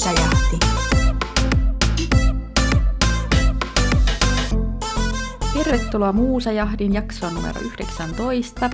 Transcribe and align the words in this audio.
Muusajahti. 0.00 0.58
Tervetuloa 5.54 6.12
Muusajahdin 6.12 6.94
jaksoon 6.94 7.34
numero 7.34 7.60
19. 7.60 8.70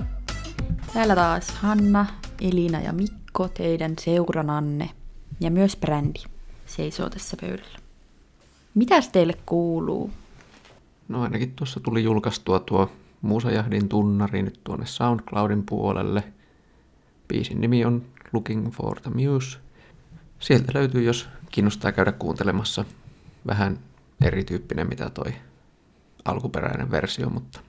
Täällä 0.93 1.15
taas 1.15 1.49
Hanna, 1.49 2.05
Elina 2.41 2.81
ja 2.81 2.93
Mikko 2.93 3.47
teidän 3.47 3.93
seurananne. 4.01 4.89
Ja 5.39 5.51
myös 5.51 5.77
brändi 5.77 6.19
seisoo 6.65 7.09
tässä 7.09 7.37
pöydällä. 7.41 7.79
Mitäs 8.75 9.09
teille 9.09 9.33
kuuluu? 9.45 10.11
No 11.07 11.21
ainakin 11.21 11.51
tuossa 11.51 11.79
tuli 11.79 12.03
julkaistua 12.03 12.59
tuo 12.59 12.91
Muusajahdin 13.21 13.89
tunnari 13.89 14.41
nyt 14.41 14.59
tuonne 14.63 14.85
SoundCloudin 14.85 15.63
puolelle. 15.65 16.23
Biisin 17.27 17.61
nimi 17.61 17.85
on 17.85 18.05
Looking 18.33 18.71
for 18.71 18.99
the 19.01 19.11
Muse. 19.11 19.66
Sieltä 20.39 20.71
löytyy, 20.73 21.03
jos 21.03 21.29
kiinnostaa 21.51 21.91
käydä 21.91 22.11
kuuntelemassa. 22.11 22.85
Vähän 23.47 23.79
erityyppinen 24.25 24.87
mitä 24.87 25.09
toi 25.09 25.33
alkuperäinen 26.25 26.91
versio, 26.91 27.29
mutta 27.29 27.59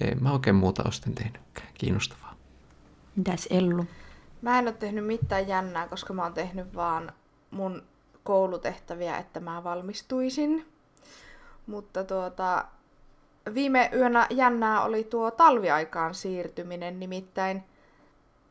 ei 0.00 0.14
mä 0.14 0.32
oikein 0.32 0.56
muuta 0.56 0.82
ole 0.82 0.92
sitten 0.92 1.14
tehnytkään. 1.14 1.68
Kiinnostavaa. 1.74 2.34
Mitäs 3.16 3.48
Ellu? 3.50 3.86
Mä 4.42 4.58
en 4.58 4.64
ole 4.64 4.72
tehnyt 4.72 5.06
mitään 5.06 5.48
jännää, 5.48 5.88
koska 5.88 6.12
mä 6.12 6.22
oon 6.22 6.34
tehnyt 6.34 6.74
vaan 6.74 7.12
mun 7.50 7.82
koulutehtäviä, 8.24 9.18
että 9.18 9.40
mä 9.40 9.64
valmistuisin. 9.64 10.66
Mutta 11.66 12.04
tuota, 12.04 12.64
viime 13.54 13.90
yönä 13.94 14.26
jännää 14.30 14.82
oli 14.82 15.04
tuo 15.04 15.30
talviaikaan 15.30 16.14
siirtyminen, 16.14 17.00
nimittäin 17.00 17.62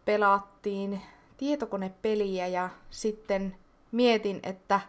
pelattiin 0.05 1.01
tietokonepeliä 1.39 2.47
ja 2.47 2.69
sitten 2.89 3.55
mietin, 3.91 4.39
että 4.43 4.81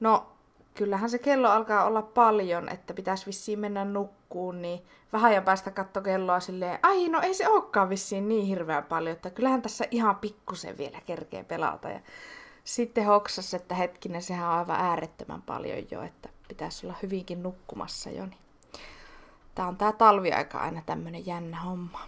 no 0.00 0.26
kyllähän 0.74 1.10
se 1.10 1.18
kello 1.18 1.48
alkaa 1.48 1.84
olla 1.84 2.02
paljon, 2.02 2.68
että 2.68 2.94
pitäisi 2.94 3.26
vissiin 3.26 3.58
mennä 3.58 3.84
nukkuun, 3.84 4.62
niin 4.62 4.82
vähän 5.12 5.34
ja 5.34 5.42
päästä 5.42 5.70
katto 5.70 6.00
kelloa 6.00 6.40
silleen, 6.40 6.78
ai 6.82 7.08
no 7.08 7.20
ei 7.20 7.34
se 7.34 7.48
olekaan 7.48 7.88
vissiin 7.88 8.28
niin 8.28 8.46
hirveän 8.46 8.84
paljon, 8.84 9.16
että 9.16 9.30
kyllähän 9.30 9.62
tässä 9.62 9.84
ihan 9.90 10.16
pikkusen 10.16 10.78
vielä 10.78 11.00
kerkee 11.06 11.44
pelata. 11.44 11.88
Ja 11.88 12.00
sitten 12.64 13.06
hoksas, 13.06 13.54
että 13.54 13.74
hetkinen, 13.74 14.22
sehän 14.22 14.48
on 14.48 14.58
aivan 14.58 14.80
äärettömän 14.80 15.42
paljon 15.42 15.78
jo, 15.90 16.02
että 16.02 16.28
pitäisi 16.48 16.86
olla 16.86 16.96
hyvinkin 17.02 17.42
nukkumassa 17.42 18.10
jo. 18.10 18.26
Niin. 18.26 18.38
Tää 19.54 19.66
on 19.66 19.76
tää 19.76 19.92
talviaika 19.92 20.58
aina 20.58 20.82
tämmönen 20.86 21.26
jännä 21.26 21.60
homma. 21.60 22.00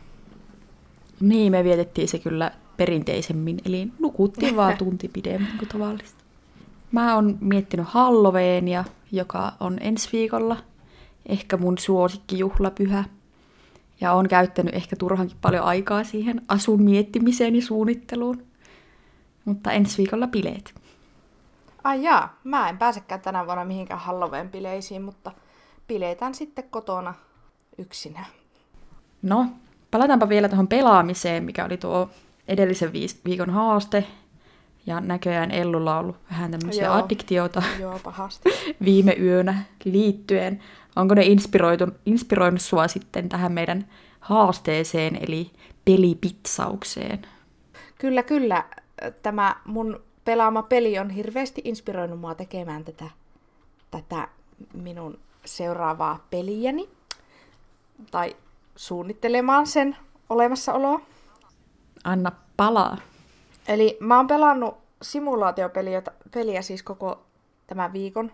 Niin, 1.20 1.52
me 1.52 1.64
vietettiin 1.64 2.08
se 2.08 2.18
kyllä 2.18 2.50
perinteisemmin, 2.78 3.58
eli 3.64 3.88
nukuttiin 3.98 4.56
vaan 4.56 4.76
tunti 4.84 5.08
pidemmän 5.08 5.58
kuin 5.58 5.68
tavallista. 5.68 6.24
Mä 6.92 7.14
oon 7.14 7.38
miettinyt 7.40 7.86
Halloweenia, 7.88 8.84
joka 9.12 9.52
on 9.60 9.78
ensi 9.80 10.08
viikolla 10.12 10.56
ehkä 11.26 11.56
mun 11.56 11.78
suosikkijuhlapyhä. 11.78 13.04
Ja 14.00 14.12
on 14.12 14.28
käyttänyt 14.28 14.74
ehkä 14.74 14.96
turhankin 14.96 15.36
paljon 15.40 15.64
aikaa 15.64 16.04
siihen 16.04 16.42
asun 16.48 16.82
miettimiseen 16.82 17.56
ja 17.56 17.62
suunnitteluun. 17.62 18.42
Mutta 19.44 19.72
ensi 19.72 19.98
viikolla 19.98 20.26
bileet. 20.26 20.74
Ai 21.84 22.02
jaa, 22.02 22.38
mä 22.44 22.68
en 22.68 22.78
pääsekään 22.78 23.20
tänä 23.20 23.46
vuonna 23.46 23.64
mihinkään 23.64 24.00
Halloween-bileisiin, 24.00 25.00
mutta 25.00 25.32
bileetään 25.88 26.34
sitten 26.34 26.64
kotona 26.70 27.14
yksinä. 27.78 28.24
No, 29.22 29.46
palataanpa 29.90 30.28
vielä 30.28 30.48
tuohon 30.48 30.68
pelaamiseen, 30.68 31.44
mikä 31.44 31.64
oli 31.64 31.76
tuo 31.76 32.10
edellisen 32.48 32.92
viikon 33.24 33.50
haaste. 33.50 34.04
Ja 34.86 35.00
näköjään 35.00 35.50
Ellulla 35.50 35.94
on 35.94 36.04
ollut 36.04 36.16
vähän 36.30 36.50
tämmöisiä 36.50 36.84
Joo. 36.84 36.94
addiktiota 36.94 37.62
Joo, 37.80 37.98
pahasti. 38.04 38.48
viime 38.84 39.16
yönä 39.20 39.62
liittyen. 39.84 40.62
Onko 40.96 41.14
ne 41.14 41.22
inspiroinut 42.06 42.60
sua 42.60 42.88
sitten 42.88 43.28
tähän 43.28 43.52
meidän 43.52 43.86
haasteeseen, 44.20 45.18
eli 45.28 45.50
pelipitsaukseen? 45.84 47.26
Kyllä, 47.98 48.22
kyllä. 48.22 48.64
Tämä 49.22 49.56
mun 49.64 50.00
pelaama 50.24 50.62
peli 50.62 50.98
on 50.98 51.10
hirveästi 51.10 51.60
inspiroinut 51.64 52.20
mua 52.20 52.34
tekemään 52.34 52.84
tätä, 52.84 53.10
tätä 53.90 54.28
minun 54.72 55.18
seuraavaa 55.44 56.26
peliäni. 56.30 56.88
Tai 58.10 58.36
suunnittelemaan 58.76 59.66
sen 59.66 59.96
olemassaoloa. 60.30 61.00
Anna 62.08 62.32
palaa. 62.56 62.96
Eli 63.68 63.96
mä 64.00 64.16
oon 64.16 64.26
pelannut 64.26 64.78
simulaatiopeliä 65.02 66.02
peliä 66.34 66.62
siis 66.62 66.82
koko 66.82 67.22
tämän 67.66 67.92
viikon. 67.92 68.32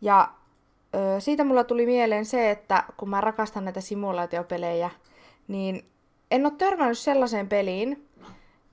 Ja 0.00 0.30
ö, 0.94 1.20
siitä 1.20 1.44
mulla 1.44 1.64
tuli 1.64 1.86
mieleen 1.86 2.24
se, 2.24 2.50
että 2.50 2.84
kun 2.96 3.10
mä 3.10 3.20
rakastan 3.20 3.64
näitä 3.64 3.80
simulaatiopelejä, 3.80 4.90
niin 5.48 5.84
en 6.30 6.46
ole 6.46 6.54
törmännyt 6.58 6.98
sellaiseen 6.98 7.48
peliin, 7.48 8.08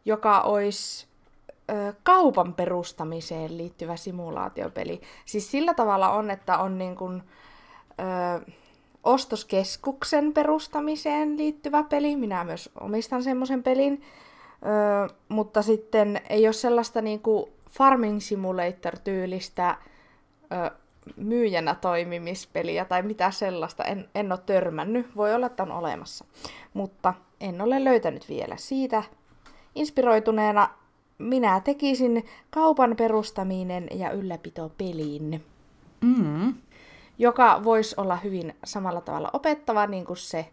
joka 0.05 0.41
olisi 0.41 1.07
ö, 1.69 1.94
kaupan 2.03 2.53
perustamiseen 2.53 3.57
liittyvä 3.57 3.95
simulaatiopeli. 3.95 5.01
Siis 5.25 5.51
sillä 5.51 5.73
tavalla 5.73 6.09
on, 6.09 6.31
että 6.31 6.57
on 6.57 6.77
niin 6.77 6.95
kuin, 6.95 7.23
ö, 7.99 8.51
ostoskeskuksen 9.05 10.33
perustamiseen 10.33 11.38
liittyvä 11.38 11.83
peli. 11.83 12.16
Minä 12.16 12.43
myös 12.43 12.69
omistan 12.79 13.23
semmoisen 13.23 13.63
pelin. 13.63 14.01
Ö, 15.09 15.13
mutta 15.29 15.61
sitten 15.61 16.21
ei 16.29 16.47
ole 16.47 16.53
sellaista 16.53 17.01
niinku 17.01 17.49
Farming 17.69 18.19
Simulator-tyylistä 18.19 19.77
ö, 20.51 20.71
myyjänä 21.17 21.75
toimimispeliä 21.75 22.85
tai 22.85 23.03
mitä 23.03 23.31
sellaista. 23.31 23.83
En, 23.83 24.09
en 24.15 24.31
ole 24.31 24.39
törmännyt. 24.45 25.15
Voi 25.15 25.33
olla, 25.33 25.45
että 25.45 25.63
on 25.63 25.71
olemassa. 25.71 26.25
Mutta 26.73 27.13
en 27.39 27.61
ole 27.61 27.83
löytänyt 27.83 28.29
vielä. 28.29 28.57
Siitä 28.57 29.03
inspiroituneena 29.75 30.69
minä 31.17 31.59
tekisin 31.59 32.25
kaupan 32.49 32.95
perustaminen 32.95 33.88
ja 33.94 34.11
ylläpito 34.11 34.71
peliin, 34.77 35.44
Mm. 36.01 36.53
Joka 37.17 37.63
voisi 37.63 37.95
olla 37.97 38.15
hyvin 38.15 38.55
samalla 38.65 39.01
tavalla 39.01 39.29
opettava 39.33 39.87
niin 39.87 40.05
kuin 40.05 40.17
se 40.17 40.49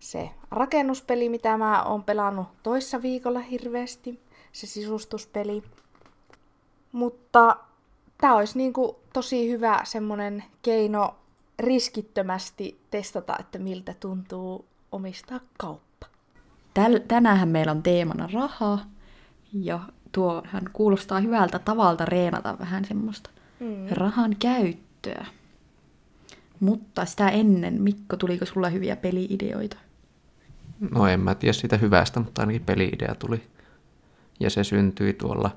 se 0.00 0.30
rakennuspeli, 0.50 1.28
mitä 1.28 1.56
mä 1.58 1.82
oon 1.82 2.04
pelannut 2.04 2.46
toissa 2.62 3.02
viikolla 3.02 3.40
hirveästi, 3.40 4.20
se 4.52 4.66
sisustuspeli. 4.66 5.62
Mutta 6.92 7.56
tää 8.20 8.34
olisi 8.34 8.58
niinku 8.58 8.98
tosi 9.12 9.50
hyvä 9.50 9.80
semmonen 9.84 10.44
keino 10.62 11.14
riskittömästi 11.58 12.80
testata, 12.90 13.36
että 13.40 13.58
miltä 13.58 13.94
tuntuu 14.00 14.64
omistaa 14.92 15.40
kauppa. 15.58 16.06
Täl, 16.74 17.00
tänäänhän 17.08 17.48
meillä 17.48 17.72
on 17.72 17.82
teemana 17.82 18.28
raha, 18.32 18.78
ja 19.52 19.80
tuohan 20.12 20.70
kuulostaa 20.72 21.20
hyvältä 21.20 21.58
tavalta 21.58 22.04
reenata 22.04 22.58
vähän 22.58 22.84
semmoista 22.84 23.30
Mm. 23.60 23.86
rahan 23.90 24.36
käyttöä. 24.38 25.26
Mutta 26.60 27.04
sitä 27.04 27.28
ennen, 27.28 27.82
Mikko, 27.82 28.16
tuliko 28.16 28.44
sulla 28.46 28.68
hyviä 28.68 28.96
peliideoita? 28.96 29.76
No 30.90 31.06
en 31.06 31.20
mä 31.20 31.34
tiedä 31.34 31.52
siitä 31.52 31.76
hyvästä, 31.76 32.20
mutta 32.20 32.42
ainakin 32.42 32.64
peliidea 32.64 33.14
tuli. 33.14 33.42
Ja 34.40 34.50
se 34.50 34.64
syntyi 34.64 35.12
tuolla 35.12 35.56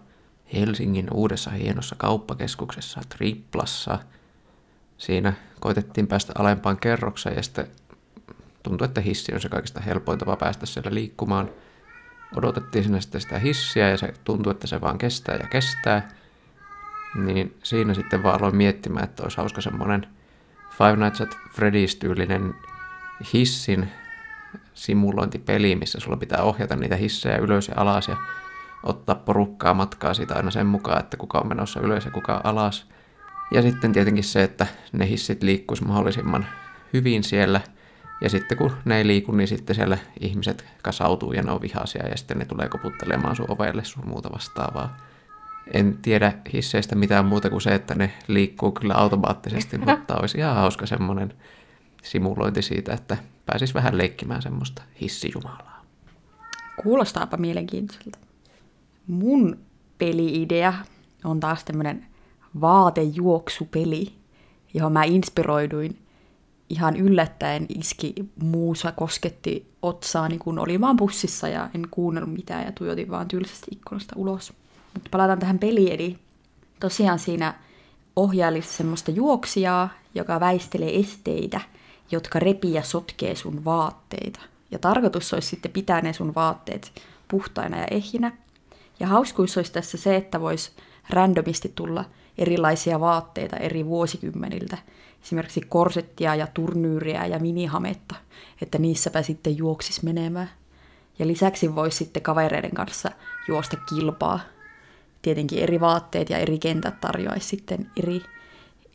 Helsingin 0.54 1.08
uudessa 1.14 1.52
hienossa 1.52 1.96
kauppakeskuksessa 1.96 3.02
Triplassa. 3.18 4.00
Siinä 4.98 5.34
koitettiin 5.60 6.08
päästä 6.08 6.34
alempaan 6.38 6.78
kerrokseen 6.78 7.36
ja 7.36 7.44
sitten 7.44 7.68
tuntui, 8.64 8.86
että 8.86 9.02
hissi 9.02 9.34
on 9.34 9.42
se 9.42 9.50
kaikista 9.50 9.82
helpoin 9.82 10.20
tapa 10.20 10.36
päästä 10.36 10.66
siellä 10.66 10.94
liikkumaan. 10.94 11.50
Odotettiin 12.36 12.84
sinne 12.84 13.02
sitten 13.02 13.22
sitä 13.22 13.40
hissiä 13.40 13.90
ja 13.90 13.98
se 13.98 14.14
tuntui, 14.24 14.52
että 14.52 14.68
se 14.68 14.82
vaan 14.82 14.98
kestää 14.98 15.36
ja 15.36 15.48
kestää. 15.48 16.10
Niin 17.16 17.58
siinä 17.64 17.94
sitten 17.94 18.24
vaan 18.24 18.40
aloin 18.40 18.56
miettimään, 18.56 19.04
että 19.04 19.24
olisi 19.24 19.38
hauska 19.38 19.62
semmoinen 19.62 20.08
Five 20.78 20.96
Nights 20.96 21.22
at 21.22 21.38
Freddy's-tyylinen 21.50 22.56
hissin 23.34 23.90
simulointipeli, 24.74 25.76
missä 25.76 26.00
sulla 26.00 26.18
pitää 26.18 26.44
ohjata 26.44 26.76
niitä 26.76 26.96
hissejä 26.96 27.38
ylös 27.38 27.68
ja 27.68 27.74
alas 27.78 28.08
ja 28.08 28.18
ottaa 28.84 29.16
porukkaa 29.16 29.74
matkaa 29.74 30.14
siitä 30.14 30.36
aina 30.36 30.52
sen 30.52 30.66
mukaan, 30.66 31.00
että 31.00 31.18
kuka 31.18 31.40
on 31.40 31.48
menossa 31.48 31.80
ylös 31.80 32.06
ja 32.06 32.12
kuka 32.12 32.42
alas. 32.44 32.88
Ja 33.52 33.62
sitten 33.62 33.94
tietenkin 33.94 34.24
se, 34.24 34.44
että 34.44 34.68
ne 34.92 35.10
hissit 35.10 35.44
liikkuisi 35.44 35.86
mahdollisimman 35.86 36.46
hyvin 36.94 37.24
siellä. 37.24 37.62
Ja 38.22 38.30
sitten 38.30 38.58
kun 38.58 38.72
ne 38.86 38.98
ei 38.98 39.08
liiku, 39.08 39.32
niin 39.32 39.48
sitten 39.48 39.76
siellä 39.76 39.98
ihmiset 40.20 40.66
kasautuu 40.84 41.34
ja 41.34 41.44
ne 41.44 41.52
on 41.52 41.62
vihaisia 41.62 42.08
ja 42.08 42.18
sitten 42.18 42.40
ne 42.40 42.46
tulee 42.46 42.70
koputtelemaan 42.70 43.36
sun 43.36 43.52
ovelle 43.52 43.84
sun 43.84 44.08
muuta 44.08 44.32
vastaavaa. 44.32 44.98
En 45.74 45.98
tiedä 46.02 46.34
hisseistä 46.54 46.96
mitään 46.96 47.26
muuta 47.26 47.50
kuin 47.50 47.62
se, 47.62 47.76
että 47.76 47.96
ne 47.96 48.14
liikkuu 48.28 48.72
kyllä 48.72 48.94
automaattisesti, 48.94 49.78
mutta 49.86 50.16
olisi 50.16 50.38
ihan 50.38 50.56
hauska 50.56 50.86
semmoinen 50.86 51.34
simulointi 52.04 52.62
siitä, 52.62 52.94
että 52.94 53.18
pääsis 53.46 53.74
vähän 53.74 53.98
leikkimään 53.98 54.42
semmoista 54.42 54.82
hissijumalaa. 55.02 55.86
Kuulostaapa 56.84 57.38
mielenkiintoiselta. 57.38 58.18
Mun 59.08 59.58
peliidea 59.98 60.74
on 61.24 61.40
taas 61.40 61.64
tämmönen 61.64 62.06
vaatejuoksupeli, 62.62 64.14
johon 64.74 64.94
mä 64.94 65.04
inspiroiduin 65.04 66.00
ihan 66.70 66.98
yllättäen 66.98 67.66
iski 67.70 68.14
muusa 68.44 68.92
kosketti 68.92 69.72
otsaani, 69.82 70.38
kun 70.38 70.60
oli 70.60 70.82
vaan 70.82 70.98
bussissa 70.98 71.48
ja 71.48 71.70
en 71.76 71.88
kuunnellut 71.92 72.34
mitään 72.34 72.66
ja 72.66 72.72
tuijotin 72.72 73.12
vaan 73.12 73.28
tylsästi 73.28 73.68
ikkunasta 73.72 74.14
ulos. 74.18 74.54
Mutta 74.98 75.10
palataan 75.12 75.40
tähän 75.40 75.60
peliin, 75.60 75.94
eli 75.94 76.18
tosiaan 76.80 77.20
siinä 77.20 77.54
ohjailisi 78.16 78.74
semmoista 78.74 79.12
juoksijaa, 79.12 79.90
joka 80.16 80.40
väistelee 80.40 81.00
esteitä, 81.00 81.62
jotka 82.12 82.40
repii 82.40 82.74
ja 82.74 82.84
sotkee 82.84 83.36
sun 83.36 83.66
vaatteita. 83.66 84.40
Ja 84.72 84.80
tarkoitus 84.80 85.34
olisi 85.34 85.48
sitten 85.48 85.72
pitää 85.72 86.02
ne 86.02 86.14
sun 86.14 86.36
vaatteet 86.36 87.02
puhtaina 87.28 87.78
ja 87.78 87.88
ehjinä. 87.92 88.32
Ja 89.00 89.08
hauskuus 89.08 89.58
olisi 89.58 89.72
tässä 89.72 89.98
se, 89.98 90.16
että 90.16 90.42
voisi 90.42 90.72
randomisti 91.10 91.72
tulla 91.76 92.06
erilaisia 92.38 93.00
vaatteita 93.00 93.58
eri 93.58 93.86
vuosikymmeniltä. 93.86 94.78
Esimerkiksi 95.24 95.62
korsettia 95.70 96.36
ja 96.36 96.48
turnyyriä 96.54 97.26
ja 97.26 97.40
minihametta, 97.40 98.16
että 98.62 98.78
niissäpä 98.78 99.22
sitten 99.22 99.58
juoksis 99.58 100.04
menemään. 100.04 100.50
Ja 101.20 101.28
lisäksi 101.28 101.76
voisi 101.76 101.98
sitten 101.98 102.24
kavereiden 102.24 102.74
kanssa 102.74 103.12
juosta 103.48 103.78
kilpaa. 103.90 104.40
Tietenkin 105.22 105.60
eri 105.60 105.80
vaatteet 105.80 106.30
ja 106.30 106.38
eri 106.38 106.60
kentät 106.60 107.02
tarjoaisi 107.02 107.48
sitten 107.48 107.92
eri, 108.04 108.22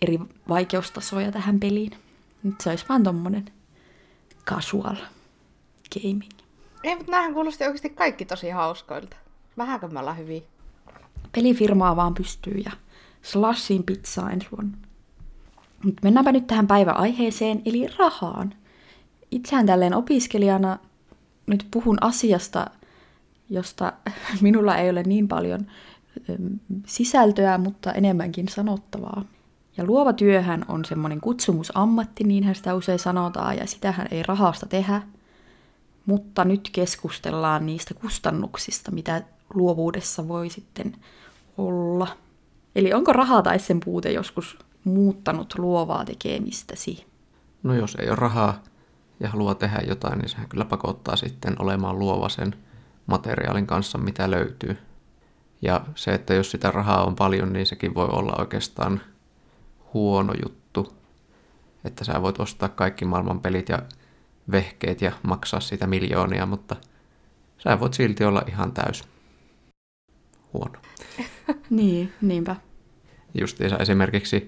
eri 0.02 0.18
vaikeustasoja 0.48 1.32
tähän 1.32 1.60
peliin. 1.60 1.92
Nyt 2.42 2.60
se 2.60 2.70
olisi 2.70 2.84
vaan 2.88 3.02
tommonen 3.02 3.44
casual 4.46 4.96
gaming. 5.94 6.30
Ei, 6.82 6.96
mutta 6.96 7.12
näähän 7.12 7.34
kuulosti 7.34 7.64
oikeasti 7.64 7.90
kaikki 7.90 8.24
tosi 8.24 8.50
hauskoilta. 8.50 9.16
Vähänkö 9.58 9.88
me 9.88 10.00
ollaan 10.00 10.18
hyviä? 10.18 10.42
Pelifirmaa 11.34 11.96
vaan 11.96 12.14
pystyy 12.14 12.62
ja 12.64 12.70
slashin 13.22 13.84
pizzaa 13.84 14.30
ensi 14.30 14.48
vuonna. 14.56 14.76
Mut 15.84 15.94
mennäänpä 16.02 16.32
nyt 16.32 16.46
tähän 16.46 16.66
päivän 16.66 16.96
aiheeseen, 16.96 17.62
eli 17.64 17.86
rahaan. 17.98 18.54
Itsehän 19.30 19.66
tälleen 19.66 19.94
opiskelijana 19.94 20.78
nyt 21.46 21.66
puhun 21.70 21.98
asiasta, 22.00 22.66
josta 23.50 23.92
minulla 24.40 24.76
ei 24.76 24.90
ole 24.90 25.02
niin 25.02 25.28
paljon 25.28 25.66
sisältöä, 26.86 27.58
mutta 27.58 27.92
enemmänkin 27.92 28.48
sanottavaa. 28.48 29.24
Ja 29.76 29.84
luova 29.84 30.12
työhän 30.12 30.64
on 30.68 30.84
semmoinen 30.84 31.20
kutsumusammatti, 31.20 32.24
niinhän 32.24 32.54
sitä 32.54 32.74
usein 32.74 32.98
sanotaan, 32.98 33.56
ja 33.56 33.66
sitähän 33.66 34.06
ei 34.10 34.22
rahasta 34.22 34.66
tehdä. 34.66 35.02
Mutta 36.06 36.44
nyt 36.44 36.68
keskustellaan 36.72 37.66
niistä 37.66 37.94
kustannuksista, 37.94 38.90
mitä 38.90 39.22
luovuudessa 39.54 40.28
voi 40.28 40.50
sitten 40.50 40.96
olla. 41.58 42.06
Eli 42.74 42.92
onko 42.92 43.12
raha 43.12 43.42
tai 43.42 43.58
sen 43.58 43.80
puute 43.84 44.12
joskus 44.12 44.58
muuttanut 44.84 45.54
luovaa 45.58 46.04
tekemistäsi? 46.04 47.06
No 47.62 47.74
jos 47.74 47.94
ei 47.94 48.08
ole 48.08 48.16
rahaa 48.16 48.62
ja 49.20 49.28
haluaa 49.28 49.54
tehdä 49.54 49.80
jotain, 49.88 50.18
niin 50.18 50.28
sehän 50.28 50.48
kyllä 50.48 50.64
pakottaa 50.64 51.16
sitten 51.16 51.56
olemaan 51.58 51.98
luova 51.98 52.28
sen 52.28 52.54
materiaalin 53.06 53.66
kanssa, 53.66 53.98
mitä 53.98 54.30
löytyy. 54.30 54.78
Ja 55.62 55.84
se, 55.94 56.14
että 56.14 56.34
jos 56.34 56.50
sitä 56.50 56.70
rahaa 56.70 57.04
on 57.04 57.16
paljon, 57.16 57.52
niin 57.52 57.66
sekin 57.66 57.94
voi 57.94 58.08
olla 58.08 58.36
oikeastaan 58.38 59.00
huono 59.94 60.34
juttu. 60.42 60.96
Että 61.84 62.04
sä 62.04 62.22
voit 62.22 62.40
ostaa 62.40 62.68
kaikki 62.68 63.04
maailman 63.04 63.40
pelit 63.40 63.68
ja 63.68 63.82
vehkeet 64.50 65.02
ja 65.02 65.12
maksaa 65.22 65.60
sitä 65.60 65.86
miljoonia, 65.86 66.46
mutta 66.46 66.76
sä 67.58 67.80
voit 67.80 67.94
silti 67.94 68.24
olla 68.24 68.42
ihan 68.48 68.72
täys 68.72 69.04
huono. 70.52 70.78
niin, 71.70 72.12
niinpä. 72.20 72.56
Justiinsa 73.40 73.76
esimerkiksi 73.76 74.46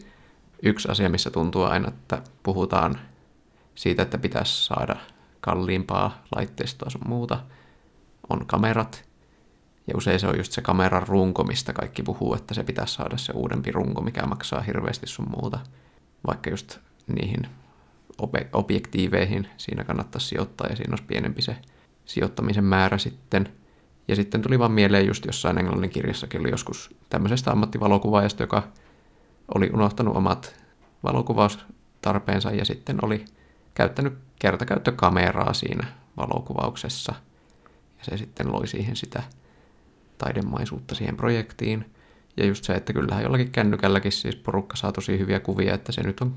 yksi 0.62 0.88
asia, 0.88 1.08
missä 1.08 1.30
tuntuu 1.30 1.62
aina, 1.62 1.88
että 1.88 2.22
puhutaan 2.42 2.98
siitä, 3.74 4.02
että 4.02 4.18
pitäisi 4.18 4.64
saada 4.64 4.96
kalliimpaa 5.40 6.22
laitteistoa 6.36 6.90
sun 6.90 7.08
muuta, 7.08 7.40
on 8.28 8.46
kamerat. 8.46 9.08
Ja 9.86 9.96
usein 9.96 10.20
se 10.20 10.26
on 10.26 10.38
just 10.38 10.52
se 10.52 10.62
kameran 10.62 11.08
runko, 11.08 11.44
mistä 11.44 11.72
kaikki 11.72 12.02
puhuu, 12.02 12.34
että 12.34 12.54
se 12.54 12.64
pitäisi 12.64 12.94
saada 12.94 13.16
se 13.16 13.32
uudempi 13.32 13.72
runko, 13.72 14.00
mikä 14.00 14.26
maksaa 14.26 14.60
hirveästi 14.60 15.06
sun 15.06 15.30
muuta. 15.36 15.58
Vaikka 16.26 16.50
just 16.50 16.78
niihin 17.06 17.46
objektiiveihin 18.52 19.48
siinä 19.56 19.84
kannattaisi 19.84 20.28
sijoittaa 20.28 20.66
ja 20.66 20.76
siinä 20.76 20.92
olisi 20.92 21.04
pienempi 21.04 21.42
se 21.42 21.56
sijoittamisen 22.04 22.64
määrä 22.64 22.98
sitten. 22.98 23.48
Ja 24.08 24.16
sitten 24.16 24.42
tuli 24.42 24.58
vaan 24.58 24.72
mieleen 24.72 25.06
just 25.06 25.26
jossain 25.26 25.58
englannin 25.58 25.90
kirjassakin 25.90 26.40
oli 26.40 26.50
joskus 26.50 26.94
tämmöisestä 27.08 27.50
ammattivalokuvaajasta, 27.52 28.42
joka 28.42 28.62
oli 29.54 29.70
unohtanut 29.74 30.16
omat 30.16 30.64
valokuvaustarpeensa 31.02 32.50
ja 32.50 32.64
sitten 32.64 32.98
oli 33.02 33.24
käyttänyt 33.74 34.18
kertakäyttökameraa 34.38 35.52
siinä 35.52 35.86
valokuvauksessa. 36.16 37.14
Ja 37.98 38.04
se 38.04 38.16
sitten 38.16 38.52
loi 38.52 38.66
siihen 38.66 38.96
sitä 38.96 39.22
taidemaisuutta 40.18 40.94
siihen 40.94 41.16
projektiin. 41.16 41.90
Ja 42.36 42.46
just 42.46 42.64
se, 42.64 42.72
että 42.72 42.92
kyllähän 42.92 43.22
jollakin 43.22 43.50
kännykälläkin 43.50 44.12
siis 44.12 44.36
porukka 44.36 44.76
saa 44.76 44.92
tosi 44.92 45.18
hyviä 45.18 45.40
kuvia, 45.40 45.74
että 45.74 45.92
se 45.92 46.02
nyt 46.02 46.20
on 46.20 46.36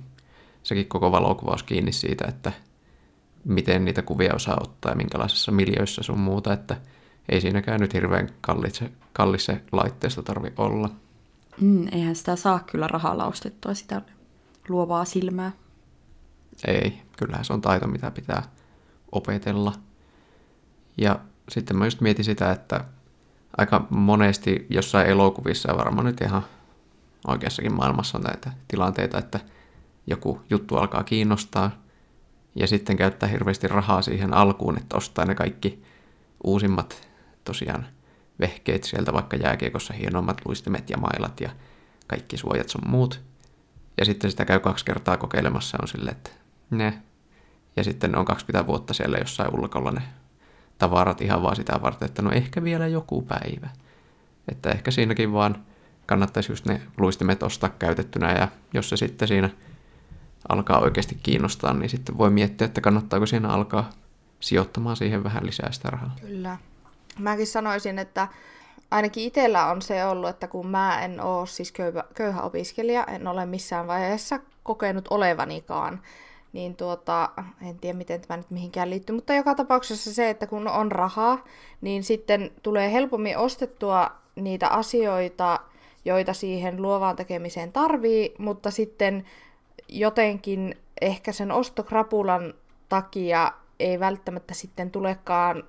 sekin 0.63 0.87
koko 0.87 1.11
valokuvaus 1.11 1.63
kiinni 1.63 1.91
siitä, 1.91 2.25
että 2.27 2.51
miten 3.43 3.85
niitä 3.85 4.01
kuvia 4.01 4.35
osaa 4.35 4.57
ottaa 4.61 4.91
ja 4.91 4.95
minkälaisessa 4.95 5.51
miljöissä 5.51 6.03
sun 6.03 6.19
muuta, 6.19 6.53
että 6.53 6.77
ei 7.29 7.41
siinäkään 7.41 7.79
nyt 7.79 7.93
hirveän 7.93 8.29
kallis, 8.41 8.83
kallis 9.13 9.45
se 9.45 9.61
laitteisto 9.71 10.21
tarvi 10.21 10.53
olla. 10.57 10.89
Mm, 11.61 11.87
eihän 11.91 12.15
sitä 12.15 12.35
saa 12.35 12.59
kyllä 12.71 12.87
rahalla 12.87 13.25
ostettua 13.25 13.73
sitä 13.73 14.01
luovaa 14.69 15.05
silmää. 15.05 15.51
Ei, 16.67 17.01
kyllähän 17.17 17.45
se 17.45 17.53
on 17.53 17.61
taito, 17.61 17.87
mitä 17.87 18.11
pitää 18.11 18.43
opetella. 19.11 19.73
Ja 20.97 21.19
sitten 21.49 21.77
mä 21.77 21.85
just 21.85 22.01
mietin 22.01 22.25
sitä, 22.25 22.51
että 22.51 22.85
aika 23.57 23.87
monesti 23.89 24.65
jossain 24.69 25.07
elokuvissa 25.07 25.71
ja 25.71 25.77
varmaan 25.77 26.05
nyt 26.05 26.21
ihan 26.21 26.45
oikeassakin 27.27 27.73
maailmassa 27.73 28.17
on 28.17 28.23
näitä 28.23 28.51
tilanteita, 28.67 29.17
että 29.17 29.39
joku 30.07 30.41
juttu 30.49 30.75
alkaa 30.75 31.03
kiinnostaa 31.03 31.71
ja 32.55 32.67
sitten 32.67 32.97
käyttää 32.97 33.29
hirveästi 33.29 33.67
rahaa 33.67 34.01
siihen 34.01 34.33
alkuun, 34.33 34.77
että 34.77 34.97
ostaa 34.97 35.25
ne 35.25 35.35
kaikki 35.35 35.83
uusimmat 36.43 37.07
tosiaan 37.43 37.87
vehkeet 38.39 38.83
sieltä, 38.83 39.13
vaikka 39.13 39.37
jääkiekossa 39.37 39.93
hienommat 39.93 40.41
luistimet 40.45 40.89
ja 40.89 40.97
mailat 40.97 41.41
ja 41.41 41.49
kaikki 42.07 42.37
suojat 42.37 42.69
sun 42.69 42.81
muut. 42.87 43.21
Ja 43.97 44.05
sitten 44.05 44.31
sitä 44.31 44.45
käy 44.45 44.59
kaksi 44.59 44.85
kertaa 44.85 45.17
kokeilemassa 45.17 45.77
on 45.81 45.87
silleen, 45.87 46.15
että 46.15 46.29
ne. 46.69 47.01
Ja 47.75 47.83
sitten 47.83 48.17
on 48.17 48.25
20 48.25 48.67
vuotta 48.67 48.93
siellä 48.93 49.17
jossain 49.17 49.59
ulkolla 49.59 49.91
ne 49.91 50.01
tavarat 50.77 51.21
ihan 51.21 51.41
vaan 51.41 51.55
sitä 51.55 51.79
varten, 51.81 52.05
että 52.05 52.21
no 52.21 52.31
ehkä 52.31 52.63
vielä 52.63 52.87
joku 52.87 53.21
päivä. 53.21 53.69
Että 54.51 54.71
ehkä 54.71 54.91
siinäkin 54.91 55.33
vaan 55.33 55.65
kannattaisi 56.05 56.51
just 56.51 56.65
ne 56.65 56.81
luistimet 56.97 57.43
ostaa 57.43 57.69
käytettynä 57.69 58.31
ja 58.31 58.47
jos 58.73 58.89
se 58.89 58.97
sitten 58.97 59.27
siinä 59.27 59.49
alkaa 60.49 60.79
oikeasti 60.79 61.17
kiinnostaa, 61.23 61.73
niin 61.73 61.89
sitten 61.89 62.17
voi 62.17 62.29
miettiä, 62.29 62.65
että 62.65 62.81
kannattaako 62.81 63.25
siinä 63.25 63.49
alkaa 63.49 63.89
sijoittamaan 64.39 64.95
siihen 64.95 65.23
vähän 65.23 65.45
lisää 65.45 65.71
sitä 65.71 65.89
rahaa. 65.89 66.15
Kyllä. 66.21 66.57
Mäkin 67.19 67.47
sanoisin, 67.47 67.99
että 67.99 68.27
ainakin 68.91 69.23
itsellä 69.23 69.65
on 69.65 69.81
se 69.81 70.05
ollut, 70.05 70.29
että 70.29 70.47
kun 70.47 70.67
mä 70.67 71.01
en 71.01 71.21
ole 71.21 71.47
siis 71.47 71.71
köyhä, 71.71 72.03
köyhä 72.13 72.41
opiskelija, 72.41 73.03
en 73.03 73.27
ole 73.27 73.45
missään 73.45 73.87
vaiheessa 73.87 74.39
kokenut 74.63 75.07
olevanikaan, 75.09 76.01
niin 76.57 76.75
tuota, 76.75 77.29
en 77.69 77.79
tiedä 77.79 77.97
miten 77.97 78.21
tämä 78.21 78.37
nyt 78.37 78.51
mihinkään 78.51 78.89
liittyy, 78.89 79.15
mutta 79.15 79.33
joka 79.33 79.55
tapauksessa 79.55 80.13
se, 80.13 80.29
että 80.29 80.47
kun 80.47 80.67
on 80.67 80.91
rahaa, 80.91 81.43
niin 81.81 82.03
sitten 82.03 82.51
tulee 82.63 82.91
helpommin 82.91 83.37
ostettua 83.37 84.11
niitä 84.35 84.67
asioita, 84.67 85.59
joita 86.05 86.33
siihen 86.33 86.81
luovaan 86.81 87.15
tekemiseen 87.15 87.71
tarvii, 87.71 88.35
mutta 88.37 88.71
sitten 88.71 89.25
jotenkin 89.89 90.75
ehkä 91.01 91.31
sen 91.31 91.51
ostokrapulan 91.51 92.53
takia 92.89 93.51
ei 93.79 93.99
välttämättä 93.99 94.53
sitten 94.53 94.91
tulekaan 94.91 95.63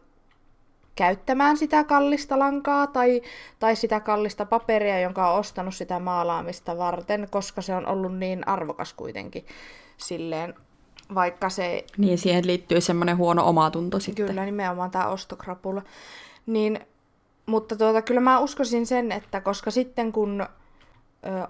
käyttämään 0.97 1.57
sitä 1.57 1.85
kallista 1.85 2.39
lankaa 2.39 2.87
tai, 2.87 3.23
tai 3.59 3.77
sitä 3.77 4.01
kallista 4.01 4.47
paperia, 4.47 5.01
jonka 5.01 5.31
on 5.31 5.39
ostanut 5.39 5.75
sitä 5.75 5.99
maalaamista 5.99 6.79
varten, 6.79 7.29
koska 7.31 7.63
se 7.63 7.75
on 7.75 7.87
ollut 7.87 8.19
niin 8.19 8.49
arvokas 8.49 8.95
kuitenkin 8.95 9.47
silleen, 9.97 10.55
vaikka 11.15 11.51
se... 11.51 11.85
Niin, 11.97 12.19
siihen 12.19 12.47
liittyy 12.47 12.81
semmoinen 12.81 13.17
huono 13.17 13.49
omatunto 13.49 14.01
sitten. 14.01 14.27
Kyllä, 14.27 14.45
nimenomaan 14.45 14.91
tämä 14.91 15.07
ostokrapula. 15.07 15.83
Niin, 16.47 16.81
mutta 17.47 17.77
tuota, 17.77 18.03
kyllä 18.03 18.21
mä 18.21 18.39
uskoisin 18.39 18.87
sen, 18.87 19.13
että 19.13 19.41
koska 19.41 19.71
sitten 19.71 20.13
kun 20.13 20.41
ö, 20.41 20.47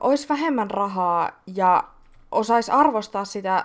olisi 0.01 0.29
vähemmän 0.29 0.71
rahaa 0.71 1.31
ja 1.55 1.85
osaisi 2.33 2.71
arvostaa 2.71 3.25
sitä, 3.25 3.65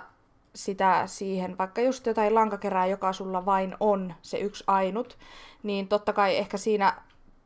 sitä 0.54 1.02
siihen, 1.06 1.58
vaikka 1.58 1.80
just 1.80 2.06
jotain 2.06 2.34
lankakerää, 2.34 2.86
joka 2.86 3.12
sulla 3.12 3.44
vain 3.44 3.76
on 3.80 4.14
se 4.22 4.38
yksi 4.38 4.64
ainut, 4.66 5.18
niin 5.62 5.88
totta 5.88 6.12
kai 6.12 6.36
ehkä 6.36 6.56
siinä 6.56 6.94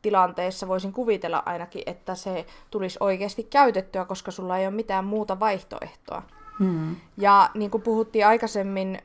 tilanteessa 0.03 0.69
voisin 0.69 0.93
kuvitella 0.93 1.43
ainakin, 1.47 1.83
että 1.87 2.15
se 2.15 2.47
tulisi 2.71 2.99
oikeasti 3.01 3.43
käytettyä, 3.43 4.05
koska 4.05 4.31
sulla 4.31 4.59
ei 4.59 4.67
ole 4.67 4.75
mitään 4.75 5.05
muuta 5.05 5.41
vaihtoehtoa. 5.41 6.23
Mm. 6.59 6.97
Ja 7.17 7.51
niin 7.55 7.71
kuin 7.71 7.83
puhuttiin 7.83 8.27
aikaisemmin 8.27 8.99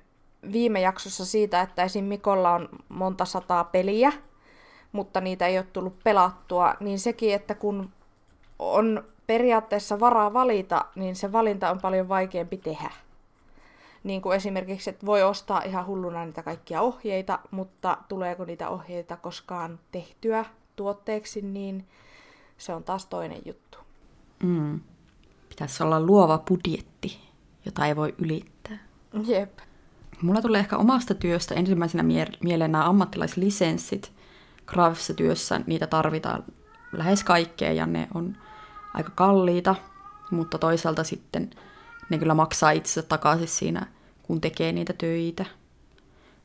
viime 0.51 0.81
jaksossa 0.81 1.25
siitä, 1.25 1.61
että 1.61 1.83
esim. 1.83 2.05
Mikolla 2.05 2.53
on 2.53 2.69
monta 2.89 3.25
sataa 3.25 3.63
peliä, 3.63 4.11
mutta 4.91 5.21
niitä 5.21 5.47
ei 5.47 5.57
ole 5.57 5.67
tullut 5.73 6.03
pelattua, 6.03 6.75
niin 6.79 6.99
sekin, 6.99 7.33
että 7.33 7.55
kun 7.55 7.89
on 8.59 9.03
periaatteessa 9.27 9.99
varaa 9.99 10.33
valita, 10.33 10.85
niin 10.95 11.15
se 11.15 11.31
valinta 11.31 11.71
on 11.71 11.81
paljon 11.81 12.09
vaikeampi 12.09 12.57
tehdä. 12.57 12.91
Niin 14.03 14.21
kuin 14.21 14.35
esimerkiksi, 14.35 14.89
että 14.89 15.05
voi 15.05 15.23
ostaa 15.23 15.61
ihan 15.61 15.85
hulluna 15.85 16.25
niitä 16.25 16.43
kaikkia 16.43 16.81
ohjeita, 16.81 17.39
mutta 17.51 17.97
tuleeko 18.07 18.45
niitä 18.45 18.69
ohjeita 18.69 19.17
koskaan 19.17 19.79
tehtyä 19.91 20.45
tuotteeksi, 20.75 21.41
niin 21.41 21.87
se 22.57 22.73
on 22.73 22.83
taas 22.83 23.05
toinen 23.05 23.41
juttu. 23.45 23.77
Mm. 24.43 24.79
Pitäisi 25.49 25.83
olla 25.83 25.99
luova 25.99 26.37
budjetti, 26.37 26.92
jota 27.65 27.85
ei 27.85 27.95
voi 27.95 28.15
ylittää. 28.17 28.77
Jep. 29.27 29.59
Mulla 30.21 30.41
tulee 30.41 30.59
ehkä 30.59 30.77
omasta 30.77 31.13
työstä 31.13 31.55
ensimmäisenä 31.55 32.03
mie- 32.03 32.37
mieleen 32.43 32.71
nämä 32.71 32.85
ammattilaislisenssit. 32.89 34.11
Graafisessa 34.65 35.13
työssä 35.13 35.61
niitä 35.67 35.87
tarvitaan 35.87 36.43
lähes 36.91 37.23
kaikkeen 37.23 37.75
ja 37.75 37.85
ne 37.85 38.07
on 38.13 38.37
aika 38.93 39.11
kalliita, 39.15 39.75
mutta 40.31 40.57
toisaalta 40.57 41.03
sitten 41.03 41.49
ne 42.09 42.17
kyllä 42.17 42.33
maksaa 42.33 42.71
itsensä 42.71 43.01
takaisin 43.01 43.47
siinä, 43.47 43.87
kun 44.23 44.41
tekee 44.41 44.71
niitä 44.71 44.93
töitä. 44.93 45.45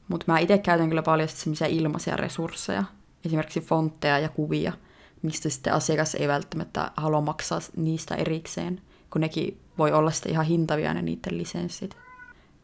Mutta 0.08 0.32
mä 0.32 0.38
itse 0.38 0.58
käytän 0.58 0.88
kyllä 0.88 1.02
paljon 1.02 1.28
semmoisia 1.28 1.66
ilmaisia 1.66 2.16
resursseja, 2.16 2.84
esimerkiksi 3.24 3.60
fontteja 3.60 4.18
ja 4.18 4.28
kuvia, 4.28 4.72
mistä 5.22 5.48
sitten 5.48 5.72
asiakas 5.72 6.14
ei 6.14 6.28
välttämättä 6.28 6.90
halua 6.96 7.20
maksaa 7.20 7.60
niistä 7.76 8.14
erikseen, 8.14 8.82
kun 9.10 9.20
nekin 9.20 9.60
voi 9.78 9.92
olla 9.92 10.10
sitten 10.10 10.32
ihan 10.32 10.46
hintavia 10.46 10.94
ne 10.94 11.02
niiden 11.02 11.38
lisenssit. 11.38 11.96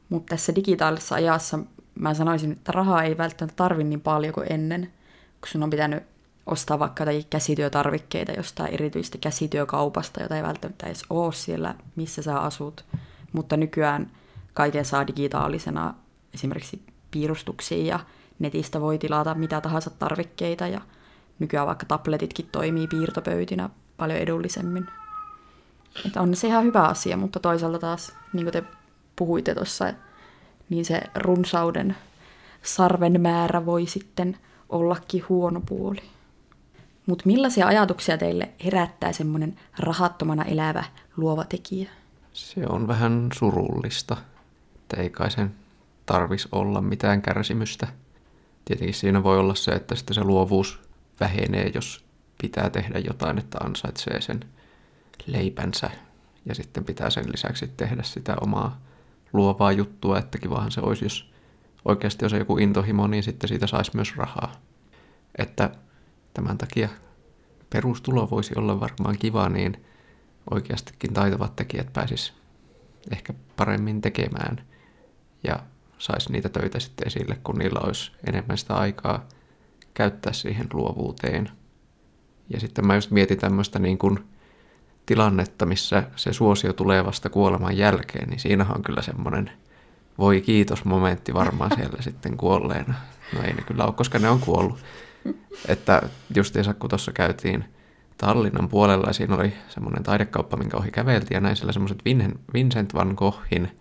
Mutta 0.08 0.30
tässä 0.30 0.54
digitaalisessa 0.54 1.14
ajassa 1.14 1.58
mä 1.94 2.14
sanoisin, 2.14 2.52
että 2.52 2.72
rahaa 2.72 3.02
ei 3.02 3.18
välttämättä 3.18 3.56
tarvi 3.56 3.84
niin 3.84 4.00
paljon 4.00 4.34
kuin 4.34 4.52
ennen, 4.52 4.92
kun 5.40 5.48
sun 5.48 5.62
on 5.62 5.70
pitänyt 5.70 6.02
ostaa 6.46 6.78
vaikka 6.78 7.02
jotain 7.02 7.24
käsityötarvikkeita 7.30 8.32
jostain 8.32 8.74
erityistä 8.74 9.18
käsityökaupasta, 9.18 10.22
jota 10.22 10.36
ei 10.36 10.42
välttämättä 10.42 10.86
edes 10.86 11.02
ole 11.10 11.32
siellä, 11.32 11.74
missä 11.96 12.22
sä 12.22 12.38
asut. 12.38 12.84
Mutta 13.32 13.56
nykyään 13.56 14.10
kaiken 14.54 14.84
saa 14.84 15.06
digitaalisena 15.06 15.94
esimerkiksi 16.34 16.82
piirustuksia 17.10 17.84
ja 17.84 18.00
netistä 18.38 18.80
voi 18.80 18.98
tilata 18.98 19.34
mitä 19.34 19.60
tahansa 19.60 19.90
tarvikkeita 19.90 20.66
ja 20.66 20.80
nykyään 21.38 21.66
vaikka 21.66 21.86
tabletitkin 21.86 22.48
toimii 22.52 22.86
piirtopöytinä 22.86 23.70
paljon 23.96 24.18
edullisemmin. 24.18 24.86
Että 26.06 26.20
on 26.20 26.36
se 26.36 26.46
ihan 26.46 26.64
hyvä 26.64 26.82
asia, 26.82 27.16
mutta 27.16 27.40
toisaalta 27.40 27.78
taas, 27.78 28.12
niin 28.32 28.44
kuin 28.44 28.52
te 28.52 28.62
puhuitte 29.16 29.54
tuossa, 29.54 29.92
niin 30.68 30.84
se 30.84 31.02
runsauden 31.14 31.96
sarven 32.62 33.20
määrä 33.20 33.66
voi 33.66 33.86
sitten 33.86 34.38
ollakin 34.68 35.24
huono 35.28 35.60
puoli. 35.66 36.02
Mutta 37.06 37.22
millaisia 37.26 37.66
ajatuksia 37.66 38.18
teille 38.18 38.48
herättää 38.64 39.12
semmoinen 39.12 39.56
rahattomana 39.78 40.44
elävä 40.44 40.84
luova 41.16 41.44
tekijä? 41.44 41.90
Se 42.32 42.66
on 42.68 42.88
vähän 42.88 43.28
surullista, 43.38 44.16
että 44.74 45.02
ei 45.02 45.10
kai 45.10 45.30
sen 45.30 45.54
tarvis 46.06 46.48
olla 46.52 46.80
mitään 46.80 47.22
kärsimystä. 47.22 47.88
Tietenkin 48.64 48.94
siinä 48.94 49.22
voi 49.22 49.38
olla 49.38 49.54
se, 49.54 49.70
että 49.72 49.94
sitten 49.94 50.14
se 50.14 50.24
luovuus 50.24 50.80
vähenee, 51.20 51.70
jos 51.74 52.04
pitää 52.42 52.70
tehdä 52.70 52.98
jotain, 52.98 53.38
että 53.38 53.58
ansaitsee 53.58 54.20
sen 54.20 54.40
leipänsä 55.26 55.90
ja 56.46 56.54
sitten 56.54 56.84
pitää 56.84 57.10
sen 57.10 57.32
lisäksi 57.32 57.68
tehdä 57.76 58.02
sitä 58.02 58.36
omaa 58.40 58.80
luovaa 59.32 59.72
juttua, 59.72 60.18
että 60.18 60.38
kivahan 60.38 60.70
se 60.70 60.80
olisi, 60.80 61.04
jos 61.04 61.32
oikeasti 61.84 62.24
on 62.24 62.38
joku 62.38 62.58
intohimo, 62.58 63.06
niin 63.06 63.22
sitten 63.22 63.48
siitä 63.48 63.66
saisi 63.66 63.90
myös 63.94 64.16
rahaa. 64.16 64.52
Että 65.38 65.70
tämän 66.34 66.58
takia 66.58 66.88
perustulo 67.70 68.30
voisi 68.30 68.54
olla 68.56 68.80
varmaan 68.80 69.18
kiva, 69.18 69.48
niin 69.48 69.84
oikeastikin 70.50 71.14
taitavat 71.14 71.56
tekijät 71.56 71.92
pääsis 71.92 72.32
ehkä 73.12 73.34
paremmin 73.56 74.00
tekemään 74.00 74.64
ja 75.44 75.58
saisi 75.98 76.32
niitä 76.32 76.48
töitä 76.48 76.80
sitten 76.80 77.06
esille, 77.06 77.38
kun 77.44 77.58
niillä 77.58 77.80
olisi 77.80 78.12
enemmän 78.26 78.58
sitä 78.58 78.74
aikaa 78.74 79.28
käyttää 79.94 80.32
siihen 80.32 80.66
luovuuteen. 80.72 81.50
Ja 82.50 82.60
sitten 82.60 82.86
mä 82.86 82.94
just 82.94 83.10
mietin 83.10 83.38
tämmöistä 83.38 83.78
niin 83.78 83.98
kuin 83.98 84.18
tilannetta, 85.06 85.66
missä 85.66 86.02
se 86.16 86.32
suosio 86.32 86.72
tulee 86.72 87.04
vasta 87.04 87.30
kuoleman 87.30 87.76
jälkeen, 87.76 88.28
niin 88.28 88.40
siinä 88.40 88.66
on 88.74 88.82
kyllä 88.82 89.02
semmoinen 89.02 89.50
voi 90.18 90.40
kiitos 90.40 90.84
momentti 90.84 91.34
varmaan 91.34 91.70
siellä 91.76 92.02
sitten 92.02 92.36
kuolleena. 92.36 92.94
No 93.34 93.42
ei 93.42 93.52
ne 93.52 93.62
kyllä 93.62 93.84
ole, 93.84 93.92
koska 93.92 94.18
ne 94.18 94.28
on 94.28 94.40
kuollut. 94.40 94.78
Että 95.68 96.02
justiinsa 96.36 96.74
kun 96.74 96.90
tuossa 96.90 97.12
käytiin 97.12 97.64
Tallinnan 98.18 98.68
puolella 98.68 99.06
ja 99.06 99.12
siinä 99.12 99.34
oli 99.34 99.52
semmoinen 99.68 100.02
taidekauppa, 100.02 100.56
minkä 100.56 100.76
ohi 100.76 100.90
käveltiin 100.90 101.36
ja 101.36 101.40
näin 101.40 101.56
siellä 101.56 101.72
semmoiset 101.72 102.02
Vincent 102.54 102.94
van 102.94 103.14
Goghin 103.16 103.80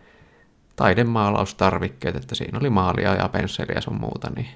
taidemaalaustarvikkeet, 0.76 2.16
että 2.16 2.36
siinä 2.36 2.60
oli 2.60 2.70
maalia 2.70 3.16
ja 3.16 3.28
pensseliä 3.30 3.76
ja 3.76 3.82
sun 3.82 4.00
muuta, 4.00 4.30
niin 4.36 4.48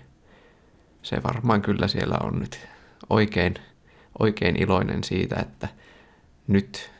se 1.01 1.23
varmaan 1.23 1.61
kyllä 1.61 1.87
siellä 1.87 2.17
on 2.23 2.39
nyt 2.39 2.67
oikein, 3.09 3.53
oikein 4.19 4.61
iloinen 4.61 5.03
siitä, 5.03 5.35
että 5.39 5.67
nyt 6.47 6.91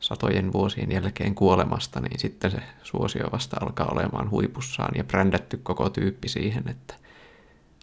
satojen 0.00 0.52
vuosien 0.52 0.92
jälkeen 0.92 1.34
kuolemasta, 1.34 2.00
niin 2.00 2.18
sitten 2.18 2.50
se 2.50 2.58
suosio 2.82 3.28
vasta 3.32 3.56
alkaa 3.60 3.88
olemaan 3.92 4.30
huipussaan 4.30 4.94
ja 4.96 5.04
brändätty 5.04 5.56
koko 5.56 5.90
tyyppi 5.90 6.28
siihen, 6.28 6.68
että 6.68 6.94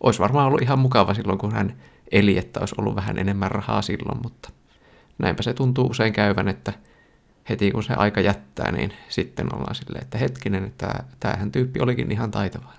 olisi 0.04 0.20
varmaan 0.20 0.48
ollut 0.48 0.62
ihan 0.62 0.80
mukava 0.80 1.14
silloin, 1.14 1.40
kun 1.40 1.54
hän 1.54 1.76
eli, 2.12 2.38
että 2.38 2.60
olisi 2.60 2.76
ollut 2.78 2.96
vähän 2.96 3.18
enemmän 3.18 3.52
rahaa 3.52 3.82
silloin, 3.82 4.20
mutta 4.24 4.50
näinpä 5.18 5.44
se 5.44 5.54
tuntuu 5.54 5.86
usein 5.86 6.14
käyvän, 6.14 6.48
että 6.48 6.74
heti 7.50 7.72
kun 7.72 7.84
se 7.84 7.94
aika 7.94 8.22
jättää, 8.22 8.72
niin 8.72 8.94
sitten 9.10 9.56
ollaan 9.56 9.76
silleen, 9.76 10.04
että 10.04 10.18
hetkinen, 10.18 10.66
että 10.66 11.04
tämähän 11.20 11.52
tyyppi 11.52 11.80
olikin 11.80 12.12
ihan 12.12 12.32
taitava. 12.32 12.74